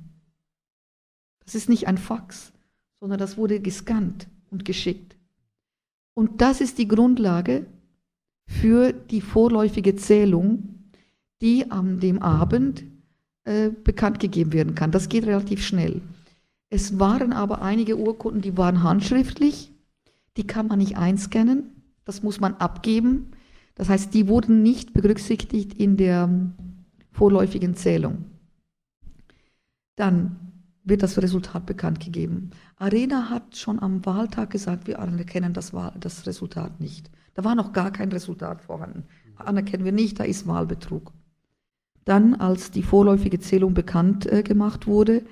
Das 1.45 1.55
ist 1.55 1.69
nicht 1.69 1.87
ein 1.87 1.97
Fax, 1.97 2.53
sondern 2.99 3.19
das 3.19 3.37
wurde 3.37 3.59
gescannt 3.59 4.27
und 4.49 4.65
geschickt. 4.65 5.15
Und 6.13 6.41
das 6.41 6.61
ist 6.61 6.77
die 6.77 6.87
Grundlage 6.87 7.65
für 8.47 8.93
die 8.93 9.21
vorläufige 9.21 9.95
Zählung, 9.95 10.91
die 11.41 11.69
an 11.71 11.99
dem 11.99 12.21
Abend 12.21 12.83
äh, 13.43 13.69
bekannt 13.69 14.19
gegeben 14.19 14.53
werden 14.53 14.75
kann. 14.75 14.91
Das 14.91 15.09
geht 15.09 15.25
relativ 15.25 15.65
schnell. 15.65 16.01
Es 16.73 16.97
waren 16.97 17.33
aber 17.33 17.61
einige 17.61 17.99
Urkunden, 17.99 18.41
die 18.41 18.57
waren 18.57 18.81
handschriftlich, 18.81 19.71
die 20.37 20.47
kann 20.47 20.65
man 20.65 20.79
nicht 20.79 20.97
einscannen, 20.97 21.83
das 22.03 22.23
muss 22.23 22.39
man 22.39 22.55
abgeben. 22.55 23.29
Das 23.75 23.89
heißt, 23.89 24.11
die 24.11 24.27
wurden 24.27 24.63
nicht 24.63 24.91
berücksichtigt 24.91 25.75
in 25.75 25.97
der 25.97 26.51
vorläufigen 27.11 27.75
Zählung. 27.75 28.25
Dann 29.95 30.63
wird 30.83 31.03
das 31.03 31.21
Resultat 31.21 31.67
bekannt 31.67 31.99
gegeben. 31.99 32.49
Arena 32.77 33.29
hat 33.29 33.55
schon 33.55 33.79
am 33.79 34.03
Wahltag 34.03 34.49
gesagt, 34.49 34.87
wir 34.87 34.97
anerkennen 34.97 35.53
das, 35.53 35.73
Wahl, 35.73 35.93
das 35.99 36.25
Resultat 36.25 36.79
nicht. 36.79 37.11
Da 37.35 37.43
war 37.43 37.53
noch 37.53 37.71
gar 37.73 37.91
kein 37.91 38.11
Resultat 38.11 38.63
vorhanden. 38.63 39.03
Anerkennen 39.35 39.85
wir 39.85 39.91
nicht, 39.91 40.19
da 40.19 40.23
ist 40.23 40.47
Wahlbetrug. 40.47 41.13
Dann, 42.03 42.33
als 42.33 42.71
die 42.71 42.81
vorläufige 42.81 43.39
Zählung 43.39 43.75
bekannt 43.75 44.25
äh, 44.25 44.41
gemacht 44.41 44.87
wurde, 44.87 45.23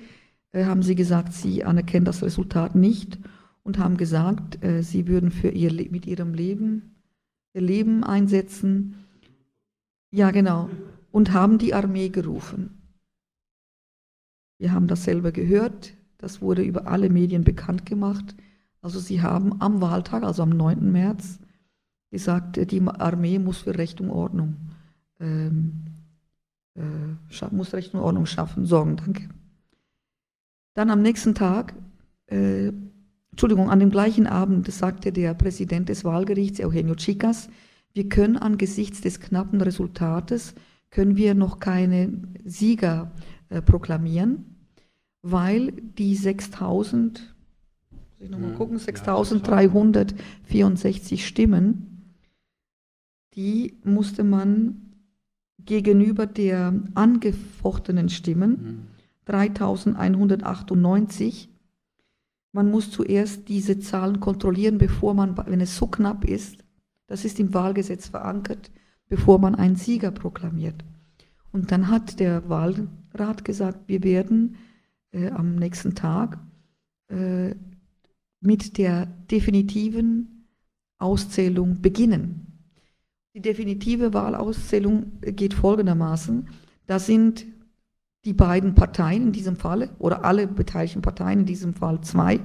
haben 0.54 0.82
sie 0.82 0.94
gesagt, 0.94 1.32
sie 1.32 1.64
anerkennen 1.64 2.04
das 2.04 2.22
Resultat 2.22 2.74
nicht 2.74 3.18
und 3.62 3.78
haben 3.78 3.96
gesagt, 3.96 4.62
äh, 4.64 4.82
sie 4.82 5.06
würden 5.06 5.30
für 5.30 5.48
ihr 5.48 5.72
mit 5.90 6.06
ihrem 6.06 6.34
Leben 6.34 6.92
ihr 7.54 7.60
Leben 7.60 8.04
einsetzen. 8.04 8.94
Ja, 10.10 10.30
genau. 10.30 10.70
Und 11.10 11.32
haben 11.32 11.58
die 11.58 11.74
Armee 11.74 12.08
gerufen. 12.08 12.82
Wir 14.58 14.72
haben 14.72 14.86
das 14.86 15.04
selber 15.04 15.32
gehört. 15.32 15.94
Das 16.18 16.40
wurde 16.40 16.62
über 16.62 16.86
alle 16.86 17.10
Medien 17.10 17.44
bekannt 17.44 17.84
gemacht. 17.84 18.34
Also 18.80 18.98
sie 19.00 19.22
haben 19.22 19.60
am 19.60 19.80
Wahltag, 19.80 20.22
also 20.22 20.42
am 20.42 20.50
9. 20.50 20.90
März, 20.90 21.38
gesagt, 22.10 22.70
die 22.70 22.82
Armee 22.82 23.38
muss 23.38 23.58
für 23.58 23.76
Recht 23.76 24.00
und 24.00 24.10
Ordnung, 24.10 24.56
ähm, 25.20 25.72
äh, 26.74 27.46
muss 27.50 27.72
Recht 27.72 27.94
und 27.94 28.00
Ordnung 28.00 28.26
schaffen, 28.26 28.66
sorgen, 28.66 28.96
danke. 28.96 29.28
Dann 30.74 30.90
am 30.90 31.02
nächsten 31.02 31.34
Tag, 31.34 31.74
äh, 32.26 32.72
Entschuldigung, 33.30 33.70
an 33.70 33.80
dem 33.80 33.90
gleichen 33.90 34.26
Abend 34.26 34.70
sagte 34.70 35.12
der 35.12 35.34
Präsident 35.34 35.88
des 35.88 36.04
Wahlgerichts, 36.04 36.60
Eugenio 36.60 36.94
Chicas, 36.94 37.48
wir 37.94 38.08
können 38.08 38.36
angesichts 38.36 39.00
des 39.02 39.20
knappen 39.20 39.60
Resultates, 39.60 40.54
können 40.90 41.16
wir 41.16 41.34
noch 41.34 41.60
keine 41.60 42.12
Sieger 42.44 43.12
äh, 43.48 43.60
proklamieren, 43.60 44.56
weil 45.22 45.72
die 45.72 46.14
6000, 46.16 47.34
muss 47.90 48.00
ich 48.20 48.30
nochmal 48.30 48.54
gucken, 48.54 48.78
6364 48.78 51.26
Stimmen, 51.26 52.14
die 53.34 53.78
musste 53.84 54.24
man 54.24 54.94
gegenüber 55.58 56.24
der 56.26 56.74
angefochtenen 56.94 58.08
Stimmen, 58.08 58.86
3198, 59.26 61.48
mhm. 61.48 61.54
man 62.52 62.70
muss 62.70 62.90
zuerst 62.90 63.48
diese 63.48 63.78
Zahlen 63.78 64.20
kontrollieren, 64.20 64.78
bevor 64.78 65.14
man, 65.14 65.36
wenn 65.46 65.60
es 65.60 65.76
so 65.76 65.86
knapp 65.86 66.24
ist, 66.24 66.64
das 67.06 67.24
ist 67.24 67.40
im 67.40 67.54
Wahlgesetz 67.54 68.08
verankert, 68.08 68.70
bevor 69.08 69.38
man 69.38 69.54
einen 69.54 69.76
Sieger 69.76 70.10
proklamiert. 70.10 70.84
Und 71.52 71.70
dann 71.70 71.88
hat 71.88 72.18
der 72.18 72.48
Wahlrat 72.48 73.44
gesagt, 73.44 73.86
wir 73.86 74.02
werden 74.02 74.56
äh, 75.12 75.30
am 75.30 75.56
nächsten 75.56 75.94
Tag 75.94 76.38
äh, 77.08 77.54
mit 78.40 78.78
der 78.78 79.06
definitiven 79.30 80.48
Auszählung 80.98 81.82
beginnen. 81.82 82.46
Die 83.34 83.40
definitive 83.40 84.14
Wahlauszählung 84.14 85.20
geht 85.20 85.54
folgendermaßen. 85.54 86.48
Da 86.86 86.98
sind 86.98 87.46
die 88.24 88.32
beiden 88.32 88.74
Parteien 88.74 89.28
in 89.28 89.32
diesem 89.32 89.54
Fall 89.56 89.90
oder 89.98 90.24
alle 90.24 90.46
beteiligten 90.46 91.02
Parteien, 91.02 91.40
in 91.40 91.46
diesem 91.46 91.74
Fall 91.74 92.00
zwei, 92.02 92.38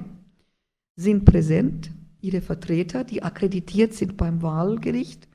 sind 0.96 1.24
präsent, 1.24 1.92
ihre 2.20 2.40
Vertreter, 2.40 3.04
die 3.04 3.22
akkreditiert 3.22 3.94
sind 3.94 4.16
beim 4.16 4.42
Wahlgericht 4.42 5.28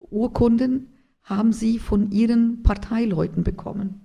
Urkunden, 0.00 0.88
haben 1.22 1.52
sie 1.52 1.78
von 1.78 2.10
ihren 2.12 2.62
Parteileuten 2.62 3.42
bekommen. 3.42 4.00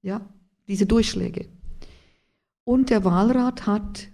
Ja, 0.00 0.22
diese 0.66 0.86
Durchschläge. 0.86 1.46
Und 2.64 2.90
der 2.90 3.04
Wahlrat 3.04 3.66
hat 3.66 4.08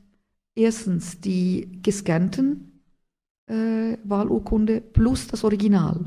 erstens 0.55 1.21
die 1.21 1.81
gescannten 1.83 2.68
äh, 3.49 3.97
Wahlurkunde 4.05 4.81
plus 4.81 5.27
das 5.27 5.45
Original. 5.45 6.05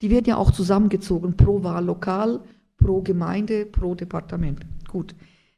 Die 0.00 0.10
werden 0.10 0.26
ja 0.26 0.36
auch 0.36 0.52
zusammengezogen 0.52 1.36
pro 1.36 1.62
Wahllokal, 1.62 2.40
pro 2.76 3.02
Gemeinde, 3.02 3.66
pro 3.66 3.94
Departement. 3.94 4.60
Gut. 4.86 5.14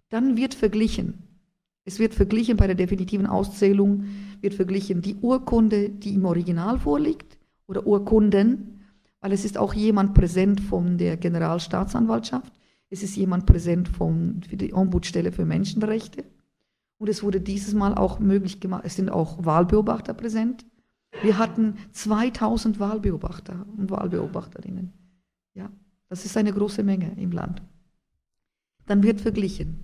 Dann 0.08 0.36
wird 0.36 0.54
verglichen. 0.54 1.22
Es 1.84 1.98
wird 1.98 2.14
verglichen 2.14 2.56
bei 2.56 2.66
der 2.66 2.76
definitiven 2.76 3.26
Auszählung, 3.26 4.04
wird 4.40 4.54
verglichen 4.54 5.02
die 5.02 5.16
Urkunde, 5.16 5.90
die 5.90 6.14
im 6.14 6.24
Original 6.24 6.78
vorliegt, 6.78 7.38
oder 7.66 7.86
Urkunden, 7.86 8.80
weil 9.20 9.32
es 9.32 9.44
ist 9.44 9.58
auch 9.58 9.74
jemand 9.74 10.14
präsent 10.14 10.60
von 10.60 10.98
der 10.98 11.16
Generalstaatsanwaltschaft 11.16 12.52
es 12.90 13.04
ist 13.04 13.16
jemand 13.16 13.46
präsent 13.46 13.88
vom, 13.88 14.42
für 14.42 14.56
die 14.56 14.74
Ombudsstelle 14.74 15.30
für 15.30 15.44
Menschenrechte. 15.44 16.24
Und 17.00 17.08
es 17.08 17.22
wurde 17.22 17.40
dieses 17.40 17.72
Mal 17.72 17.94
auch 17.94 18.18
möglich 18.18 18.60
gemacht, 18.60 18.82
es 18.84 18.96
sind 18.96 19.08
auch 19.08 19.42
Wahlbeobachter 19.42 20.12
präsent. 20.12 20.66
Wir 21.22 21.38
hatten 21.38 21.78
2000 21.92 22.78
Wahlbeobachter 22.78 23.64
und 23.78 23.90
Wahlbeobachterinnen. 23.90 24.92
Ja, 25.54 25.70
das 26.10 26.26
ist 26.26 26.36
eine 26.36 26.52
große 26.52 26.82
Menge 26.82 27.12
im 27.16 27.32
Land. 27.32 27.62
Dann 28.84 29.02
wird 29.02 29.22
verglichen. 29.22 29.80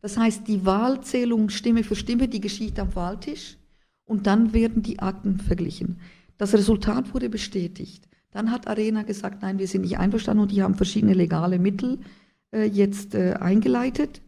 Das 0.00 0.18
heißt, 0.18 0.48
die 0.48 0.66
Wahlzählung 0.66 1.50
Stimme 1.50 1.84
für 1.84 1.94
Stimme, 1.94 2.26
die 2.26 2.40
geschieht 2.40 2.80
am 2.80 2.96
Wahltisch 2.96 3.56
und 4.04 4.26
dann 4.26 4.52
werden 4.52 4.82
die 4.82 4.98
Akten 4.98 5.38
verglichen. 5.38 6.00
Das 6.36 6.52
Resultat 6.52 7.14
wurde 7.14 7.28
bestätigt. 7.28 8.08
Dann 8.32 8.50
hat 8.50 8.66
Arena 8.66 9.04
gesagt, 9.04 9.42
nein, 9.42 9.60
wir 9.60 9.68
sind 9.68 9.82
nicht 9.82 9.98
einverstanden 9.98 10.42
und 10.42 10.50
die 10.50 10.64
haben 10.64 10.74
verschiedene 10.74 11.14
legale 11.14 11.60
Mittel 11.60 12.00
äh, 12.52 12.64
jetzt 12.64 13.14
äh, 13.14 13.34
eingeleitet. 13.34 14.20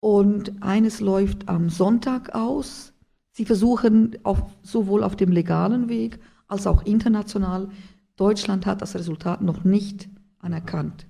Und 0.00 0.62
eines 0.62 1.00
läuft 1.00 1.48
am 1.48 1.68
Sonntag 1.68 2.34
aus. 2.34 2.92
Sie 3.32 3.44
versuchen 3.44 4.16
auf, 4.22 4.42
sowohl 4.62 5.02
auf 5.02 5.16
dem 5.16 5.32
legalen 5.32 5.88
Weg 5.88 6.18
als 6.48 6.66
auch 6.66 6.84
international. 6.84 7.68
Deutschland 8.16 8.66
hat 8.66 8.82
das 8.82 8.94
Resultat 8.94 9.42
noch 9.42 9.64
nicht 9.64 10.08
anerkannt. 10.38 11.06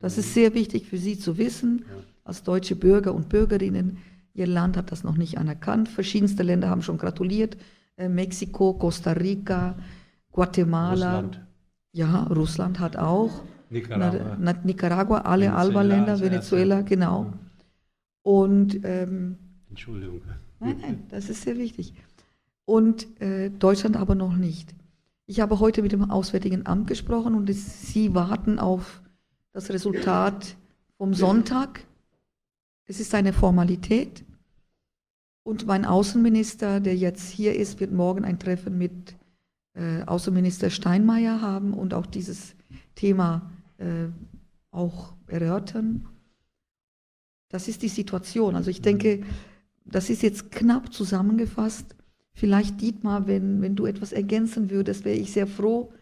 Das 0.00 0.18
ist 0.18 0.34
sehr 0.34 0.54
wichtig 0.54 0.86
für 0.86 0.98
Sie 0.98 1.18
zu 1.18 1.38
wissen, 1.38 1.84
als 2.24 2.42
deutsche 2.42 2.76
Bürger 2.76 3.14
und 3.14 3.28
Bürgerinnen. 3.28 3.98
Ihr 4.34 4.46
Land 4.46 4.76
hat 4.76 4.92
das 4.92 5.02
noch 5.02 5.16
nicht 5.16 5.38
anerkannt. 5.38 5.88
Verschiedenste 5.88 6.42
Länder 6.42 6.68
haben 6.68 6.82
schon 6.82 6.98
gratuliert. 6.98 7.56
Äh, 7.96 8.08
Mexiko, 8.08 8.74
Costa 8.74 9.12
Rica, 9.12 9.76
Guatemala. 10.30 11.16
Russland. 11.16 11.40
Ja, 11.92 12.22
Russland 12.24 12.78
hat 12.78 12.96
auch. 12.96 13.42
Nicaragua, 13.70 14.36
Na, 14.38 14.52
Nicaragua 14.62 15.18
alle 15.22 15.52
Alba-Länder, 15.52 16.20
Venezuela, 16.20 16.82
genau. 16.82 17.32
Und 18.28 18.84
ähm, 18.84 19.38
Entschuldigung. 19.70 20.20
Nein, 20.60 20.76
nein, 20.82 21.04
das 21.08 21.30
ist 21.30 21.40
sehr 21.44 21.56
wichtig. 21.56 21.94
Und 22.66 23.06
äh, 23.22 23.48
Deutschland 23.48 23.96
aber 23.96 24.14
noch 24.14 24.36
nicht. 24.36 24.74
Ich 25.24 25.40
habe 25.40 25.60
heute 25.60 25.80
mit 25.80 25.92
dem 25.92 26.10
Auswärtigen 26.10 26.66
Amt 26.66 26.88
gesprochen 26.88 27.34
und 27.34 27.48
es, 27.48 27.90
sie 27.90 28.14
warten 28.14 28.58
auf 28.58 29.00
das 29.54 29.70
Resultat 29.70 30.56
vom 30.98 31.14
Sonntag. 31.14 31.86
es 32.84 33.00
ist 33.00 33.14
eine 33.14 33.32
Formalität. 33.32 34.26
Und 35.42 35.66
mein 35.66 35.86
Außenminister, 35.86 36.80
der 36.80 36.96
jetzt 36.96 37.30
hier 37.30 37.56
ist, 37.56 37.80
wird 37.80 37.92
morgen 37.92 38.26
ein 38.26 38.38
Treffen 38.38 38.76
mit 38.76 39.16
äh, 39.72 40.02
Außenminister 40.02 40.68
Steinmeier 40.68 41.40
haben 41.40 41.72
und 41.72 41.94
auch 41.94 42.04
dieses 42.04 42.54
Thema 42.94 43.50
äh, 43.78 44.08
auch 44.70 45.14
erörtern. 45.28 46.06
Das 47.48 47.68
ist 47.68 47.82
die 47.82 47.88
Situation. 47.88 48.56
Also 48.56 48.70
ich 48.70 48.82
denke, 48.82 49.24
das 49.84 50.10
ist 50.10 50.22
jetzt 50.22 50.50
knapp 50.50 50.92
zusammengefasst. 50.92 51.96
Vielleicht 52.32 52.80
Dietmar, 52.80 53.26
wenn, 53.26 53.62
wenn 53.62 53.74
du 53.74 53.86
etwas 53.86 54.12
ergänzen 54.12 54.70
würdest, 54.70 55.04
wäre 55.04 55.16
ich 55.16 55.32
sehr 55.32 55.46
froh, 55.46 55.92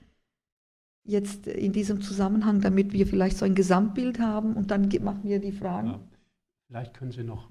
jetzt 1.04 1.46
in 1.46 1.72
diesem 1.72 2.00
Zusammenhang, 2.00 2.60
damit 2.60 2.92
wir 2.92 3.06
vielleicht 3.06 3.38
so 3.38 3.44
ein 3.44 3.54
Gesamtbild 3.54 4.18
haben 4.18 4.54
und 4.54 4.70
dann 4.70 4.88
machen 5.02 5.22
wir 5.24 5.38
die 5.38 5.52
Fragen. 5.52 5.88
Ja, 5.88 6.00
vielleicht 6.66 6.94
können 6.94 7.12
Sie 7.12 7.22
noch, 7.22 7.50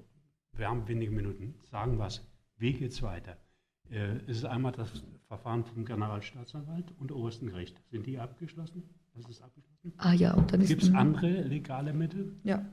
wir 0.54 0.68
haben 0.68 0.88
wenige 0.88 1.12
Minuten, 1.12 1.56
sagen 1.72 1.98
was. 1.98 2.22
Wie 2.58 2.74
geht 2.74 2.92
es 2.92 3.02
weiter? 3.02 3.38
Äh, 3.90 4.18
es 4.28 4.38
ist 4.38 4.46
einmal 4.46 4.72
das 4.72 5.04
Verfahren 5.28 5.64
vom 5.64 5.86
Generalstaatsanwalt 5.86 6.94
und 7.00 7.12
obersten 7.12 7.48
Gericht. 7.48 7.82
Sind 7.92 8.06
die 8.06 8.20
abgeschlossen? 8.20 8.84
Das 9.16 9.28
ist 9.30 9.42
abgeschlossen. 9.42 9.94
Ah 9.98 10.14
ja, 10.14 10.34
und 10.34 10.52
dann 10.52 10.66
Gibt 10.66 10.84
es 10.84 10.94
andere 10.94 11.42
legale 11.44 11.94
Mittel? 11.94 12.36
Ja. 12.44 12.66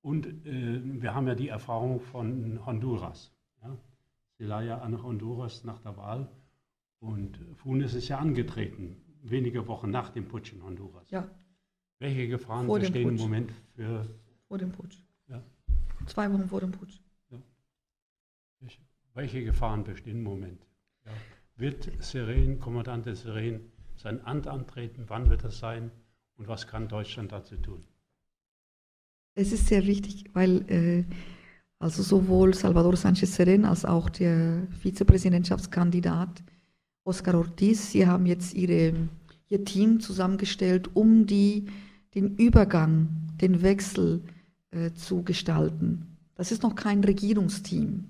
Und 0.00 0.26
äh, 0.46 1.02
wir 1.02 1.14
haben 1.14 1.26
ja 1.26 1.34
die 1.34 1.48
Erfahrung 1.48 2.00
von 2.00 2.64
Honduras. 2.64 3.32
Ja? 3.62 3.76
Zelaya 4.36 4.78
an 4.78 5.02
Honduras 5.02 5.64
nach 5.64 5.80
der 5.80 5.96
Wahl. 5.96 6.28
Und 7.00 7.38
Funes 7.56 7.94
ist 7.94 8.08
ja 8.08 8.18
angetreten 8.18 9.04
wenige 9.22 9.66
Wochen 9.66 9.90
nach 9.90 10.10
dem 10.10 10.26
Putsch 10.28 10.52
in 10.52 10.62
Honduras. 10.62 11.10
Ja. 11.10 11.28
Welche 11.98 12.28
Gefahren 12.28 12.66
vor 12.66 12.78
bestehen 12.78 13.08
im 13.08 13.16
Moment 13.16 13.52
für. 13.74 14.06
Vor 14.46 14.58
dem 14.58 14.72
Putsch. 14.72 14.98
Ja. 15.28 15.42
Zwei 16.06 16.32
Wochen 16.32 16.48
vor 16.48 16.60
dem 16.60 16.72
Putsch. 16.72 17.00
Ja. 17.30 17.38
Welche 19.14 19.44
Gefahren 19.44 19.84
bestehen 19.84 20.18
im 20.18 20.22
Moment? 20.22 20.64
Ja. 21.04 21.12
Wird 21.56 21.90
Seren, 22.02 22.60
Kommandant 22.60 23.04
Seren, 23.16 23.72
sein 23.96 24.24
Amt 24.24 24.46
antreten? 24.46 25.04
Wann 25.08 25.28
wird 25.28 25.42
das 25.42 25.58
sein? 25.58 25.90
Und 26.36 26.46
was 26.46 26.68
kann 26.68 26.86
Deutschland 26.86 27.32
dazu 27.32 27.56
tun? 27.56 27.84
Es 29.38 29.52
ist 29.52 29.68
sehr 29.68 29.86
wichtig, 29.86 30.24
weil 30.32 30.64
äh, 30.68 31.04
also 31.78 32.02
sowohl 32.02 32.54
Salvador 32.54 32.96
Sanchez 32.96 33.36
Seren 33.36 33.64
als 33.64 33.84
auch 33.84 34.10
der 34.10 34.66
Vizepräsidentschaftskandidat 34.80 36.42
Oscar 37.04 37.36
Ortiz. 37.36 37.92
Sie 37.92 38.04
haben 38.04 38.26
jetzt 38.26 38.52
ihre, 38.54 38.94
ihr 39.48 39.64
Team 39.64 40.00
zusammengestellt, 40.00 40.90
um 40.94 41.24
die, 41.26 41.66
den 42.16 42.34
Übergang, 42.34 43.10
den 43.40 43.62
Wechsel 43.62 44.22
äh, 44.72 44.90
zu 44.94 45.22
gestalten. 45.22 46.16
Das 46.34 46.50
ist 46.50 46.64
noch 46.64 46.74
kein 46.74 47.04
Regierungsteam, 47.04 48.06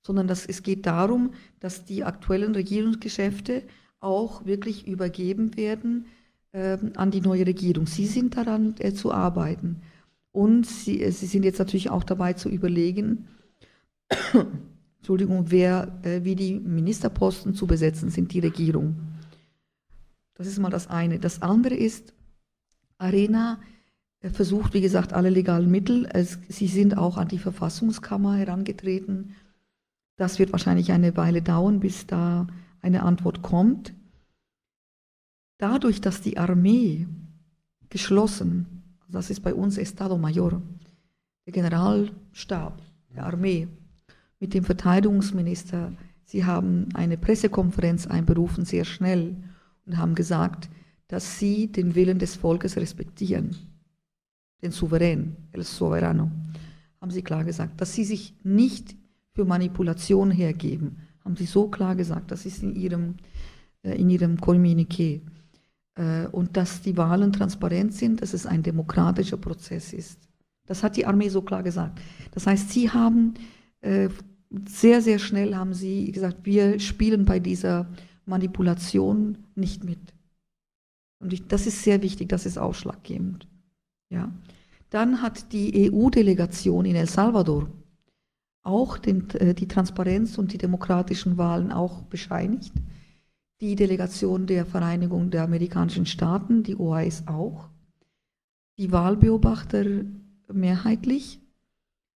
sondern 0.00 0.28
das, 0.28 0.46
es 0.46 0.62
geht 0.62 0.86
darum, 0.86 1.34
dass 1.60 1.84
die 1.84 2.04
aktuellen 2.04 2.54
Regierungsgeschäfte 2.54 3.64
auch 4.00 4.46
wirklich 4.46 4.88
übergeben 4.88 5.58
werden 5.58 6.06
äh, 6.52 6.78
an 6.94 7.10
die 7.10 7.20
neue 7.20 7.46
Regierung. 7.46 7.86
Sie 7.86 8.06
sind 8.06 8.38
daran 8.38 8.76
äh, 8.78 8.94
zu 8.94 9.12
arbeiten. 9.12 9.82
Und 10.32 10.66
sie, 10.66 11.02
äh, 11.02 11.10
sie 11.10 11.26
sind 11.26 11.44
jetzt 11.44 11.58
natürlich 11.58 11.90
auch 11.90 12.04
dabei 12.04 12.34
zu 12.34 12.48
überlegen, 12.48 13.28
Entschuldigung, 14.98 15.50
wer, 15.50 15.98
äh, 16.02 16.24
wie 16.24 16.36
die 16.36 16.58
Ministerposten 16.58 17.54
zu 17.54 17.66
besetzen 17.66 18.10
sind, 18.10 18.32
die 18.32 18.40
Regierung. 18.40 18.96
Das 20.34 20.46
ist 20.46 20.58
mal 20.58 20.70
das 20.70 20.88
eine. 20.88 21.18
Das 21.18 21.42
andere 21.42 21.74
ist, 21.74 22.14
Arena 22.98 23.60
äh, 24.20 24.30
versucht, 24.30 24.74
wie 24.74 24.80
gesagt, 24.80 25.12
alle 25.12 25.30
legalen 25.30 25.70
Mittel. 25.70 26.08
Es, 26.12 26.38
sie 26.48 26.66
sind 26.66 26.96
auch 26.96 27.16
an 27.16 27.28
die 27.28 27.38
Verfassungskammer 27.38 28.36
herangetreten. 28.36 29.34
Das 30.16 30.38
wird 30.38 30.52
wahrscheinlich 30.52 30.92
eine 30.92 31.16
Weile 31.16 31.42
dauern, 31.42 31.80
bis 31.80 32.06
da 32.06 32.46
eine 32.82 33.02
Antwort 33.02 33.42
kommt. 33.42 33.94
Dadurch, 35.58 36.00
dass 36.00 36.20
die 36.20 36.38
Armee 36.38 37.06
geschlossen, 37.88 38.79
das 39.10 39.30
ist 39.30 39.40
bei 39.40 39.54
uns 39.54 39.78
Estado 39.78 40.16
Mayor, 40.18 40.62
der 41.46 41.52
Generalstab 41.52 42.80
der 43.14 43.26
Armee, 43.26 43.68
mit 44.38 44.54
dem 44.54 44.64
Verteidigungsminister. 44.64 45.92
Sie 46.24 46.44
haben 46.44 46.88
eine 46.94 47.18
Pressekonferenz 47.18 48.06
einberufen, 48.06 48.64
sehr 48.64 48.84
schnell, 48.84 49.36
und 49.86 49.98
haben 49.98 50.14
gesagt, 50.14 50.70
dass 51.08 51.38
sie 51.38 51.66
den 51.66 51.94
Willen 51.94 52.18
des 52.18 52.36
Volkes 52.36 52.76
respektieren, 52.76 53.56
den 54.62 54.70
Souverän, 54.70 55.36
el 55.52 55.64
Soberano, 55.64 56.30
haben 57.00 57.10
sie 57.10 57.22
klar 57.22 57.44
gesagt, 57.44 57.80
dass 57.80 57.94
sie 57.94 58.04
sich 58.04 58.34
nicht 58.44 58.94
für 59.32 59.44
Manipulation 59.44 60.30
hergeben, 60.30 60.98
haben 61.24 61.36
sie 61.36 61.46
so 61.46 61.68
klar 61.68 61.96
gesagt, 61.96 62.30
das 62.30 62.46
ist 62.46 62.62
in 62.62 62.76
ihrem, 62.76 63.16
äh, 63.82 63.94
in 63.94 64.10
ihrem 64.10 64.36
Kommuniqué. 64.36 65.20
Äh, 65.96 66.26
und 66.26 66.56
dass 66.56 66.82
die 66.82 66.96
Wahlen 66.96 67.32
transparent 67.32 67.94
sind, 67.94 68.22
dass 68.22 68.34
es 68.34 68.46
ein 68.46 68.62
demokratischer 68.62 69.36
Prozess 69.36 69.92
ist. 69.92 70.18
Das 70.66 70.82
hat 70.82 70.96
die 70.96 71.06
Armee 71.06 71.28
so 71.28 71.42
klar 71.42 71.62
gesagt. 71.62 72.00
Das 72.32 72.46
heißt, 72.46 72.70
sie 72.70 72.90
haben 72.90 73.34
äh, 73.80 74.08
sehr, 74.66 75.00
sehr 75.00 75.18
schnell 75.18 75.54
haben 75.54 75.74
sie 75.74 76.10
gesagt, 76.12 76.38
wir 76.44 76.80
spielen 76.80 77.24
bei 77.24 77.38
dieser 77.38 77.88
Manipulation 78.26 79.38
nicht 79.54 79.84
mit. 79.84 79.98
Und 81.20 81.32
ich, 81.32 81.46
das 81.46 81.66
ist 81.66 81.82
sehr 81.82 82.02
wichtig, 82.02 82.28
das 82.28 82.46
ist 82.46 82.58
ausschlaggebend. 82.58 83.46
Ja. 84.10 84.32
Dann 84.90 85.22
hat 85.22 85.52
die 85.52 85.90
EU-Delegation 85.92 86.84
in 86.84 86.96
El 86.96 87.08
Salvador 87.08 87.70
auch 88.62 88.98
den, 88.98 89.30
äh, 89.30 89.54
die 89.54 89.68
Transparenz 89.68 90.36
und 90.38 90.52
die 90.52 90.58
demokratischen 90.58 91.38
Wahlen 91.38 91.72
auch 91.72 92.02
bescheinigt. 92.02 92.72
Die 93.60 93.76
Delegation 93.76 94.46
der 94.46 94.64
Vereinigung 94.64 95.30
der 95.30 95.42
amerikanischen 95.42 96.06
Staaten, 96.06 96.62
die 96.62 96.76
OAS 96.76 97.26
auch. 97.26 97.68
Die 98.78 98.90
Wahlbeobachter 98.90 99.84
mehrheitlich, 100.48 101.40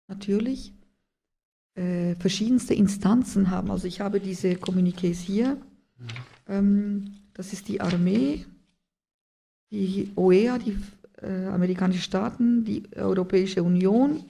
natürlich 0.08 0.74
äh, 1.76 2.16
verschiedenste 2.16 2.74
Instanzen 2.74 3.50
haben. 3.50 3.72
Also 3.72 3.88
ich 3.88 4.00
habe 4.00 4.20
diese 4.20 4.54
Kommuniqués 4.54 5.20
hier. 5.20 5.56
Mhm. 5.98 6.08
Ähm, 6.48 7.14
das 7.34 7.52
ist 7.52 7.68
die 7.68 7.82
Armee, 7.82 8.46
die 9.72 10.12
OEA, 10.16 10.60
die 10.60 10.78
äh, 11.22 11.48
amerikanischen 11.48 12.02
Staaten, 12.02 12.64
die 12.64 12.84
Europäische 12.96 13.64
Union, 13.64 14.24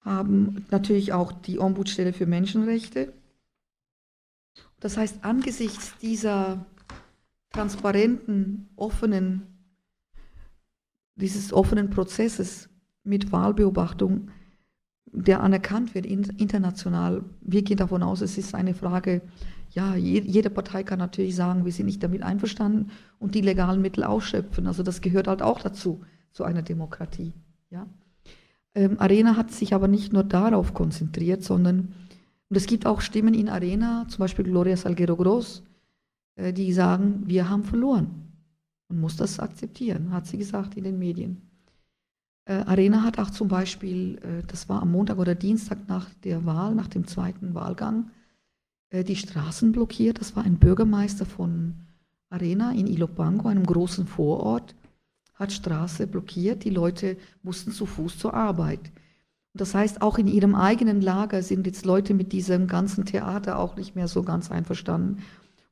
haben 0.00 0.64
natürlich 0.70 1.12
auch 1.12 1.32
die 1.32 1.58
Ombudsstelle 1.58 2.12
für 2.12 2.26
Menschenrechte. 2.26 3.12
Das 4.80 4.96
heißt, 4.96 5.24
angesichts 5.24 5.96
dieser 5.98 6.64
transparenten, 7.50 8.68
offenen, 8.76 9.46
dieses 11.16 11.52
offenen 11.52 11.90
Prozesses 11.90 12.68
mit 13.02 13.32
Wahlbeobachtung 13.32 14.30
der 15.12 15.42
anerkannt 15.42 15.94
wird 15.94 16.06
international. 16.06 17.24
Wir 17.40 17.62
gehen 17.62 17.76
davon 17.76 18.02
aus, 18.02 18.20
es 18.20 18.38
ist 18.38 18.54
eine 18.54 18.74
Frage, 18.74 19.22
ja, 19.70 19.94
jede 19.94 20.50
Partei 20.50 20.82
kann 20.82 20.98
natürlich 20.98 21.36
sagen, 21.36 21.64
wir 21.64 21.72
sind 21.72 21.86
nicht 21.86 22.02
damit 22.02 22.22
einverstanden 22.22 22.90
und 23.18 23.34
die 23.34 23.40
legalen 23.40 23.82
Mittel 23.82 24.04
ausschöpfen. 24.04 24.66
Also 24.66 24.82
das 24.82 25.00
gehört 25.00 25.28
halt 25.28 25.42
auch 25.42 25.60
dazu, 25.60 26.00
zu 26.32 26.44
einer 26.44 26.62
Demokratie. 26.62 27.32
Ja. 27.70 27.86
Ähm, 28.74 28.98
Arena 28.98 29.36
hat 29.36 29.50
sich 29.50 29.74
aber 29.74 29.88
nicht 29.88 30.12
nur 30.12 30.24
darauf 30.24 30.72
konzentriert, 30.72 31.42
sondern 31.44 31.94
und 32.48 32.56
es 32.56 32.66
gibt 32.66 32.86
auch 32.86 33.00
Stimmen 33.00 33.34
in 33.34 33.48
Arena, 33.48 34.06
zum 34.08 34.20
Beispiel 34.20 34.44
Gloria 34.44 34.76
Salguero 34.76 35.16
Groß, 35.16 35.62
äh, 36.36 36.52
die 36.52 36.72
sagen, 36.72 37.22
wir 37.26 37.48
haben 37.48 37.64
verloren. 37.64 38.10
Man 38.88 39.00
muss 39.00 39.16
das 39.16 39.38
akzeptieren, 39.38 40.12
hat 40.12 40.26
sie 40.26 40.38
gesagt 40.38 40.76
in 40.76 40.84
den 40.84 40.98
Medien. 40.98 41.42
Äh, 42.46 42.64
Arena 42.64 43.02
hat 43.02 43.18
auch 43.18 43.30
zum 43.30 43.48
Beispiel, 43.48 44.18
äh, 44.22 44.46
das 44.46 44.68
war 44.68 44.80
am 44.80 44.92
Montag 44.92 45.18
oder 45.18 45.34
Dienstag 45.34 45.88
nach 45.88 46.08
der 46.24 46.46
Wahl, 46.46 46.74
nach 46.74 46.88
dem 46.88 47.06
zweiten 47.06 47.54
Wahlgang, 47.54 48.10
die 48.90 49.16
Straßen 49.16 49.72
blockiert. 49.72 50.18
Das 50.18 50.34
war 50.34 50.44
ein 50.44 50.58
Bürgermeister 50.58 51.26
von 51.26 51.74
Arena 52.30 52.72
in 52.72 52.86
Ilopango, 52.86 53.48
einem 53.48 53.66
großen 53.66 54.06
Vorort, 54.06 54.74
hat 55.34 55.52
Straße 55.52 56.06
blockiert. 56.06 56.64
Die 56.64 56.70
Leute 56.70 57.18
mussten 57.42 57.70
zu 57.70 57.84
Fuß 57.84 58.16
zur 58.16 58.32
Arbeit. 58.32 58.80
Das 59.54 59.74
heißt, 59.74 60.02
auch 60.02 60.18
in 60.18 60.28
ihrem 60.28 60.54
eigenen 60.54 61.00
Lager 61.00 61.42
sind 61.42 61.66
jetzt 61.66 61.84
Leute 61.84 62.14
mit 62.14 62.32
diesem 62.32 62.66
ganzen 62.66 63.04
Theater 63.04 63.58
auch 63.58 63.76
nicht 63.76 63.96
mehr 63.96 64.08
so 64.08 64.22
ganz 64.22 64.50
einverstanden. 64.50 65.22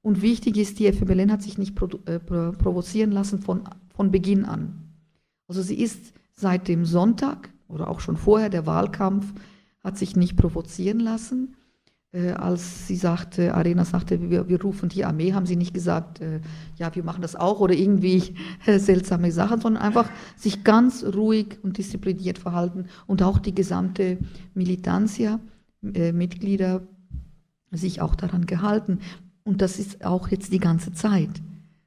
Und 0.03 0.23
wichtig 0.23 0.57
ist, 0.57 0.79
die 0.79 0.91
FMLN 0.93 1.33
hat 1.33 1.43
sich 1.43 1.59
nicht 1.59 1.77
äh, 2.07 2.19
provozieren 2.19 3.11
lassen 3.11 3.41
von, 3.41 3.65
von 3.95 4.11
Beginn 4.11 4.45
an. 4.45 4.93
Also 5.49 5.63
sie 5.63 5.79
ist 5.79 6.13
seit 6.33 6.69
dem 6.69 6.85
Sonntag 6.85 7.51
oder 7.69 7.89
auch 7.89 8.01
schon 8.01 8.17
vorher, 8.17 8.49
der 8.49 8.67
Wahlkampf 8.67 9.33
hat 9.83 9.99
sich 9.99 10.17
nicht 10.17 10.37
provozieren 10.37 11.01
lassen. 11.01 11.57
Äh, 12.13 12.31
als 12.31 12.87
sie 12.87 12.97
sagte, 12.97 13.55
Arena 13.55 13.85
sagte, 13.85 14.31
wir, 14.31 14.49
wir, 14.49 14.63
rufen 14.63 14.89
die 14.89 15.05
Armee, 15.05 15.33
haben 15.33 15.47
sie 15.47 15.57
nicht 15.57 15.75
gesagt, 15.75 16.21
äh, 16.21 16.41
ja, 16.77 16.95
wir 16.95 17.05
machen 17.05 17.23
das 17.23 17.37
auch 17.37 17.61
oder 17.61 17.75
irgendwie 17.75 18.35
äh, 18.67 18.79
seltsame 18.79 19.33
Sachen, 19.33 19.61
sondern 19.61 19.83
einfach 19.83 20.09
sich 20.37 20.65
ganz 20.65 21.05
ruhig 21.05 21.59
und 21.63 21.79
diszipliniert 21.79 22.39
verhalten 22.39 22.87
und 23.07 23.23
auch 23.23 23.39
die 23.39 23.55
gesamte 23.55 24.19
Militantia, 24.55 25.41
äh, 25.95 26.13
Mitglieder, 26.13 26.83
sich 27.73 28.01
auch 28.01 28.15
daran 28.15 28.47
gehalten. 28.47 29.01
Und 29.45 29.61
das 29.61 29.79
ist 29.79 30.05
auch 30.05 30.29
jetzt 30.29 30.53
die 30.53 30.61
ganze 30.61 30.93
Zeit. 30.93 31.43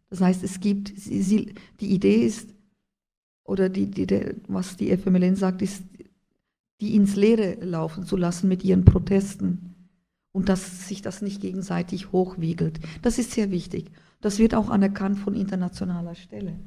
Das 0.09 0.21
heißt, 0.21 0.43
es 0.43 0.59
gibt, 0.59 0.93
sie, 0.95 1.21
sie, 1.21 1.55
die 1.79 1.91
Idee 1.93 2.25
ist, 2.25 2.53
oder 3.43 3.69
die, 3.69 3.87
die, 3.87 4.05
der, 4.05 4.35
was 4.47 4.77
die 4.77 4.95
FMLN 4.95 5.35
sagt, 5.35 5.61
ist, 5.61 5.83
die 6.81 6.95
ins 6.95 7.15
Leere 7.15 7.55
laufen 7.65 8.05
zu 8.05 8.15
lassen 8.15 8.47
mit 8.47 8.63
ihren 8.63 8.85
Protesten 8.85 9.68
und 10.31 10.49
dass 10.49 10.87
sich 10.87 11.01
das 11.01 11.21
nicht 11.21 11.41
gegenseitig 11.41 12.11
hochwiegelt. 12.11 12.79
Das 13.01 13.17
ist 13.17 13.31
sehr 13.31 13.51
wichtig. 13.51 13.91
Das 14.21 14.39
wird 14.39 14.55
auch 14.55 14.69
anerkannt 14.69 15.17
von 15.19 15.35
internationaler 15.35 16.15
Stelle. 16.15 16.57